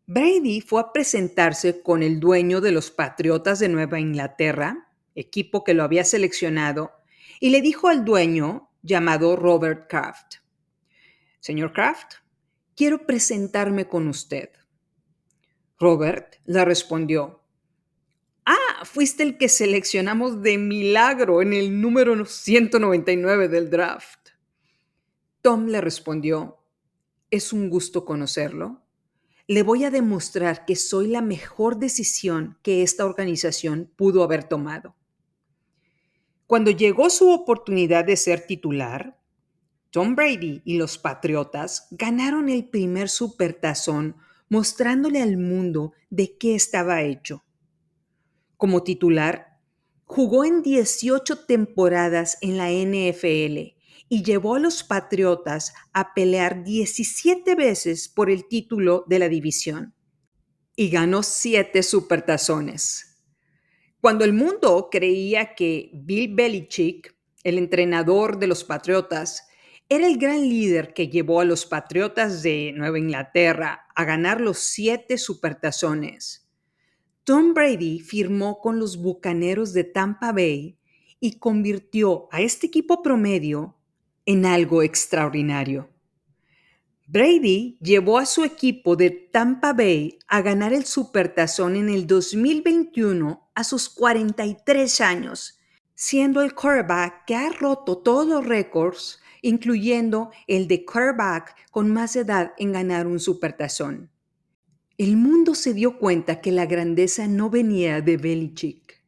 Brady 0.07 0.61
fue 0.61 0.83
a 0.83 0.93
presentarse 0.93 1.83
con 1.83 2.05
el 2.05 2.21
dueño 2.21 2.61
de 2.61 2.71
los 2.71 2.93
Patriotas 2.93 3.59
de 3.59 3.69
Nueva 3.69 3.99
Inglaterra, 3.99 4.89
equipo 5.17 5.65
que 5.65 5.75
lo 5.75 5.83
había 5.83 6.05
seleccionado, 6.05 7.02
y 7.41 7.51
le 7.51 7.61
dijo 7.63 7.89
al 7.89 8.05
dueño, 8.05 8.71
llamado 8.83 9.37
Robert 9.37 9.89
Kraft, 9.89 10.37
Señor 11.41 11.73
Kraft, 11.73 12.15
quiero 12.77 13.07
presentarme 13.07 13.89
con 13.89 14.07
usted. 14.07 14.51
Robert 15.79 16.37
le 16.45 16.65
respondió, 16.65 17.43
Ah, 18.45 18.85
fuiste 18.85 19.23
el 19.23 19.39
que 19.39 19.49
seleccionamos 19.49 20.43
de 20.43 20.59
milagro 20.59 21.43
en 21.43 21.53
el 21.53 21.81
número 21.81 22.25
199 22.25 23.49
del 23.49 23.71
draft. 23.71 24.31
Tom 25.41 25.67
le 25.67 25.81
respondió, 25.81 26.59
es 27.31 27.53
un 27.53 27.71
gusto 27.71 28.05
conocerlo. 28.05 28.83
Le 29.49 29.63
voy 29.65 29.85
a 29.85 29.91
demostrar 29.91 30.65
que 30.65 30.77
soy 30.77 31.09
la 31.09 31.23
mejor 31.23 31.79
decisión 31.79 32.59
que 32.63 32.83
esta 32.83 33.05
organización 33.05 33.93
pudo 33.97 34.23
haber 34.23 34.45
tomado. 34.45 34.95
Cuando 36.53 36.71
llegó 36.71 37.09
su 37.09 37.31
oportunidad 37.31 38.05
de 38.05 38.15
ser 38.15 38.47
titular, 38.47 39.19
Tom 39.89 40.15
Brady 40.15 40.61
y 40.67 40.77
los 40.77 40.99
Patriotas 40.99 41.89
ganaron 41.93 42.51
el 42.51 42.69
primer 42.69 43.09
supertazón 43.09 44.17
mostrándole 44.51 45.23
al 45.23 45.39
mundo 45.39 45.95
de 46.11 46.37
qué 46.37 46.55
estaba 46.55 47.01
hecho. 47.01 47.43
Como 48.59 48.83
titular, 48.83 49.61
jugó 50.05 50.45
en 50.45 50.61
18 50.61 51.47
temporadas 51.47 52.37
en 52.43 52.59
la 52.59 52.71
NFL 52.71 53.75
y 54.11 54.23
llevó 54.23 54.57
a 54.57 54.61
los 54.61 54.85
Patriotas 54.85 55.73
a 55.95 56.13
pelear 56.13 56.65
17 56.65 57.55
veces 57.55 58.11
por 58.11 58.29
el 58.29 58.47
título 58.47 59.07
de 59.09 59.21
la 59.21 59.31
división. 59.31 59.95
Y 60.77 60.91
ganó 60.91 61.23
7 61.23 61.83
supertazones. 61.83 63.12
Cuando 64.03 64.25
el 64.25 64.33
mundo 64.33 64.89
creía 64.91 65.55
que 65.55 65.93
Bill 65.95 66.35
Belichick, 66.35 67.15
el 67.45 67.57
entrenador 67.57 68.41
de 68.41 68.49
los 68.49 68.65
Patriotas, 68.65 69.47
era 69.89 70.09
el 70.09 70.19
gran 70.19 70.41
líder 70.41 70.93
que 70.93 71.07
llevó 71.07 71.41
a 71.41 71.45
los 71.45 71.67
Patriotas 71.67 72.43
de 72.43 72.73
Nueva 72.75 72.99
Inglaterra 72.99 73.87
a 73.95 74.05
ganar 74.05 74.41
los 74.41 74.59
siete 74.59 75.19
supertazones. 75.19 76.51
Tom 77.23 77.55
Brady 77.55 78.01
firmó 78.01 78.59
con 78.59 78.81
los 78.81 78.97
Bucaneros 78.97 79.73
de 79.73 79.85
Tampa 79.85 80.33
Bay 80.33 80.77
y 81.21 81.39
convirtió 81.39 82.27
a 82.33 82.41
este 82.41 82.67
equipo 82.67 83.03
promedio 83.03 83.77
en 84.27 84.47
algo 84.47 84.83
extraordinario. 84.83 85.92
Brady 87.13 87.77
llevó 87.83 88.17
a 88.17 88.25
su 88.25 88.43
equipo 88.43 88.97
de 88.97 89.11
Tampa 89.11 89.75
Bay 89.75 90.19
a 90.29 90.41
ganar 90.41 90.73
el 90.73 90.87
Supertazón 90.87 91.77
en 91.77 91.91
el 91.91 92.07
2021 92.07 93.51
a 93.55 93.65
sus 93.65 93.91
43 93.91 94.99
años, 95.03 95.61
siendo 95.95 96.41
el 96.41 96.55
quarterback 96.55 97.27
que 97.27 97.35
ha 97.35 97.51
roto 97.51 97.99
todos 97.99 98.27
los 98.27 98.47
récords 98.47 99.21
incluyendo 99.43 100.31
el 100.47 100.69
de 100.69 100.87
quarterback 100.87 101.55
con 101.71 101.91
más 101.91 102.17
edad 102.17 102.55
en 102.57 102.73
ganar 102.73 103.07
un 103.07 103.21
supertazón. 103.21 104.11
El 104.97 105.19
mundo 105.19 105.55
se 105.55 105.75
dio 105.75 105.99
cuenta 105.99 106.41
que 106.41 106.51
la 106.51 106.65
grandeza 106.65 107.27
no 107.27 107.51
venía 107.51 108.01
de 108.01 108.17
Belichick. 108.17 109.03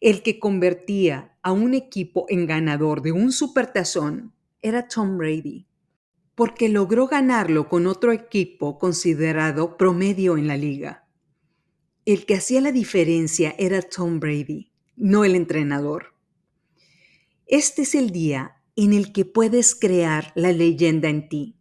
El 0.00 0.22
que 0.22 0.38
convertía 0.38 1.36
a 1.42 1.50
un 1.50 1.74
equipo 1.74 2.26
en 2.28 2.46
ganador 2.46 3.02
de 3.02 3.10
un 3.10 3.32
supertazón 3.32 4.34
era 4.62 4.86
Tom 4.86 5.18
Brady, 5.18 5.66
porque 6.40 6.70
logró 6.70 7.06
ganarlo 7.06 7.68
con 7.68 7.86
otro 7.86 8.12
equipo 8.12 8.78
considerado 8.78 9.76
promedio 9.76 10.38
en 10.38 10.48
la 10.48 10.56
liga. 10.56 11.06
El 12.06 12.24
que 12.24 12.36
hacía 12.36 12.62
la 12.62 12.72
diferencia 12.72 13.54
era 13.58 13.82
Tom 13.82 14.20
Brady, 14.20 14.72
no 14.96 15.26
el 15.26 15.34
entrenador. 15.34 16.14
Este 17.46 17.82
es 17.82 17.94
el 17.94 18.08
día 18.08 18.56
en 18.74 18.94
el 18.94 19.12
que 19.12 19.26
puedes 19.26 19.74
crear 19.74 20.32
la 20.34 20.50
leyenda 20.52 21.10
en 21.10 21.28
ti. 21.28 21.58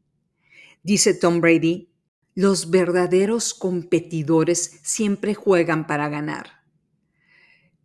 Dice 0.82 1.14
Tom 1.14 1.42
Brady, 1.42 1.92
los 2.34 2.70
verdaderos 2.70 3.54
competidores 3.54 4.80
siempre 4.84 5.34
juegan 5.34 5.88
para 5.88 6.08
ganar. 6.08 6.64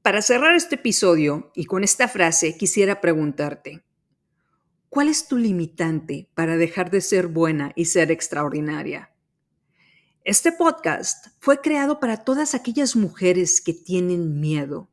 Para 0.00 0.22
cerrar 0.22 0.54
este 0.54 0.76
episodio 0.76 1.50
y 1.56 1.64
con 1.64 1.82
esta 1.82 2.06
frase 2.06 2.56
quisiera 2.56 3.00
preguntarte, 3.00 3.82
¿cuál 4.94 5.08
es 5.08 5.26
tu 5.26 5.36
limitante 5.36 6.30
para 6.34 6.56
dejar 6.56 6.88
de 6.88 7.00
ser 7.00 7.26
buena 7.26 7.72
y 7.74 7.86
ser 7.86 8.12
extraordinaria? 8.12 9.10
Este 10.22 10.52
podcast 10.52 11.26
fue 11.40 11.60
creado 11.60 11.98
para 11.98 12.18
todas 12.18 12.54
aquellas 12.54 12.94
mujeres 12.94 13.60
que 13.60 13.72
tienen 13.72 14.38
miedo. 14.38 14.88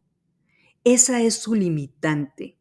Esa 0.83 1.21
es 1.21 1.35
su 1.35 1.53
limitante 1.53 2.57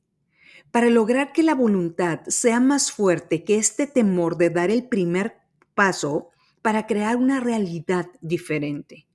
para 0.70 0.90
lograr 0.90 1.32
que 1.32 1.42
la 1.42 1.54
voluntad 1.54 2.20
sea 2.26 2.60
más 2.60 2.92
fuerte 2.92 3.42
que 3.42 3.56
este 3.56 3.86
temor 3.86 4.36
de 4.36 4.50
dar 4.50 4.70
el 4.70 4.86
primer 4.86 5.38
paso 5.74 6.28
para 6.60 6.86
crear 6.86 7.16
una 7.16 7.40
realidad 7.40 8.10
diferente. 8.20 9.08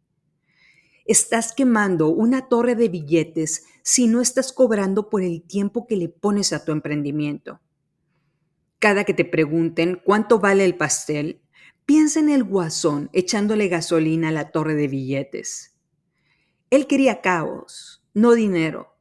Estás 1.05 1.53
quemando 1.53 2.09
una 2.09 2.49
torre 2.49 2.73
de 2.73 2.89
billetes 2.89 3.65
si 3.83 4.07
no 4.07 4.19
estás 4.19 4.51
cobrando 4.51 5.11
por 5.11 5.21
el 5.21 5.43
tiempo 5.43 5.85
que 5.85 5.95
le 5.95 6.09
pones 6.09 6.53
a 6.53 6.65
tu 6.65 6.71
emprendimiento. 6.71 7.61
Cada 8.86 9.04
que 9.04 9.15
te 9.15 9.26
pregunten 9.26 10.00
cuánto 10.04 10.39
vale 10.39 10.63
el 10.63 10.76
pastel, 10.76 11.41
piensa 11.88 12.19
en 12.19 12.30
el 12.30 12.43
guasón 12.43 13.10
echándole 13.13 13.67
gasolina 13.67 14.30
a 14.30 14.32
la 14.32 14.52
torre 14.52 14.76
de 14.76 14.88
billetes. 14.88 15.76
Él 16.69 16.86
quería 16.86 17.21
caos, 17.21 18.06
no 18.13 18.34
dinero 18.34 18.95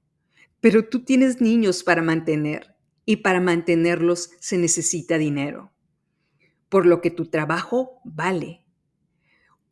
pero 0.64 0.88
tú 0.88 1.05
tienes 1.05 1.42
niños 1.42 1.85
para 1.85 2.01
mantener 2.01 2.75
y 3.05 3.16
para 3.16 3.38
mantenerlos 3.38 4.31
se 4.40 4.57
necesita 4.57 5.18
dinero, 5.18 5.75
por 6.70 6.87
lo 6.87 7.03
que 7.03 7.11
tu 7.11 7.27
trabajo 7.27 8.01
vale. 8.03 8.64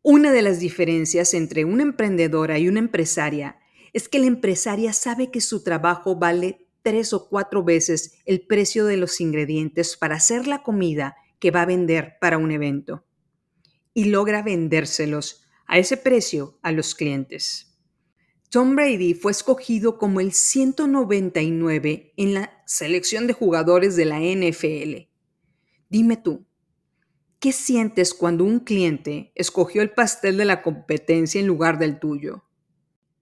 Una 0.02 0.32
de 0.32 0.42
las 0.42 0.60
diferencias 0.60 1.32
entre 1.32 1.64
una 1.64 1.82
emprendedora 1.82 2.58
y 2.58 2.68
una 2.68 2.78
empresaria 2.80 3.58
es 3.94 4.06
que 4.06 4.18
la 4.18 4.26
empresaria 4.26 4.92
sabe 4.92 5.30
que 5.30 5.40
su 5.40 5.64
trabajo 5.64 6.16
vale 6.16 6.68
tres 6.82 7.12
o 7.12 7.28
cuatro 7.28 7.64
veces 7.64 8.18
el 8.26 8.46
precio 8.46 8.84
de 8.84 8.96
los 8.96 9.20
ingredientes 9.20 9.96
para 9.96 10.16
hacer 10.16 10.46
la 10.46 10.62
comida 10.62 11.16
que 11.38 11.50
va 11.50 11.62
a 11.62 11.66
vender 11.66 12.16
para 12.20 12.38
un 12.38 12.50
evento 12.50 13.04
y 13.94 14.04
logra 14.04 14.42
vendérselos 14.42 15.44
a 15.66 15.78
ese 15.78 15.96
precio 15.96 16.58
a 16.62 16.72
los 16.72 16.94
clientes. 16.94 17.72
Tom 18.50 18.76
Brady 18.76 19.14
fue 19.14 19.32
escogido 19.32 19.96
como 19.96 20.20
el 20.20 20.32
199 20.32 22.12
en 22.16 22.34
la 22.34 22.62
selección 22.66 23.26
de 23.26 23.32
jugadores 23.32 23.96
de 23.96 24.04
la 24.04 24.20
NFL. 24.20 25.08
Dime 25.88 26.18
tú, 26.18 26.46
¿qué 27.38 27.52
sientes 27.52 28.12
cuando 28.12 28.44
un 28.44 28.60
cliente 28.60 29.32
escogió 29.34 29.80
el 29.80 29.90
pastel 29.90 30.36
de 30.36 30.44
la 30.44 30.62
competencia 30.62 31.40
en 31.40 31.46
lugar 31.46 31.78
del 31.78 31.98
tuyo? 31.98 32.44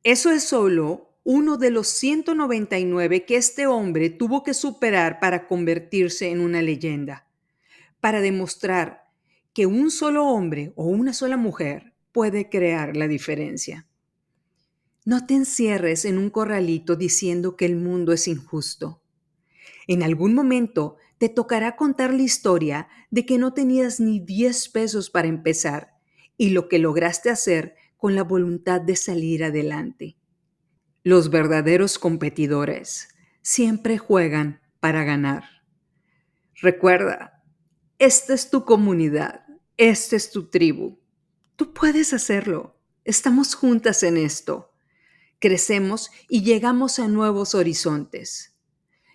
Eso 0.03 0.31
es 0.31 0.43
solo 0.43 1.10
uno 1.25 1.59
de 1.59 1.71
los 1.71 1.89
199 1.89 3.25
que 3.25 3.37
este 3.37 3.67
hombre 3.67 4.11
tuvo 4.11 4.43
que 4.43 4.55
superar 4.55 5.21
para 5.21 5.47
convertirse 5.47 6.31
en 6.31 6.41
una 6.41 6.63
leyenda, 6.63 7.27
para 8.01 8.21
demostrar 8.21 9.05
que 9.53 9.67
un 9.67 9.91
solo 9.91 10.27
hombre 10.27 10.73
o 10.77 10.85
una 10.85 11.13
sola 11.13 11.37
mujer 11.37 11.93
puede 12.13 12.49
crear 12.49 12.97
la 12.97 13.09
diferencia. 13.09 13.87
No 15.05 15.27
te 15.27 15.35
encierres 15.35 16.05
en 16.05 16.19
un 16.19 16.31
corralito 16.31 16.97
diciendo 16.97 17.57
que 17.57 17.67
el 17.67 17.77
mundo 17.77 18.13
es 18.13 18.29
injusto. 18.29 19.03
En 19.87 20.03
algún 20.03 20.35
momento 20.35 20.97
te 21.19 21.29
tocará 21.29 21.77
contar 21.77 22.15
la 22.15 22.23
historia 22.23 22.89
de 23.11 23.27
que 23.27 23.39
no 23.39 23.53
tenías 23.53 24.01
ni 24.01 24.21
10 24.21 24.69
pesos 24.71 25.11
para 25.11 25.29
empezar 25.29 25.95
y 26.37 26.51
lo 26.51 26.69
que 26.69 26.79
lograste 26.79 27.29
hacer 27.29 27.75
con 27.97 28.15
la 28.15 28.23
voluntad 28.23 28.81
de 28.81 28.97
salir 28.97 29.45
adelante. 29.45 30.17
Los 31.03 31.31
verdaderos 31.31 31.99
competidores 31.99 33.09
siempre 33.43 33.99
juegan 33.99 34.61
para 34.81 35.05
ganar. 35.05 35.45
Recuerda, 36.61 37.43
esta 37.99 38.35
es 38.35 38.51
tu 38.51 38.65
comunidad, 38.65 39.45
esta 39.77 40.17
es 40.17 40.31
tu 40.31 40.49
tribu. 40.51 41.01
Tú 41.57 41.73
puedes 41.73 42.13
hacerlo. 42.13 42.79
Estamos 43.05 43.55
juntas 43.55 44.03
en 44.03 44.17
esto 44.17 44.71
crecemos 45.41 46.11
y 46.29 46.43
llegamos 46.43 47.01
a 47.01 47.09
nuevos 47.09 47.57
horizontes. 47.57 48.55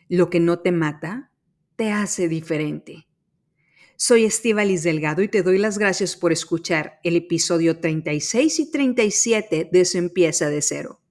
Lo 0.10 0.30
que 0.30 0.42
no 0.42 0.60
te 0.60 0.72
mata, 0.72 1.32
te 1.78 1.92
hace 1.92 2.28
diferente. 2.28 3.08
Soy 3.96 4.26
Estivalis 4.26 4.84
Delgado 4.84 5.22
y 5.22 5.30
te 5.30 5.42
doy 5.42 5.58
las 5.58 5.78
gracias 5.78 6.18
por 6.18 6.34
escuchar 6.34 7.00
el 7.04 7.16
episodio 7.16 7.80
36 7.80 8.60
y 8.60 8.72
37 8.72 9.70
de 9.72 9.86
Se 9.86 10.00
empieza 10.00 10.50
de 10.50 10.62
cero. 10.62 11.02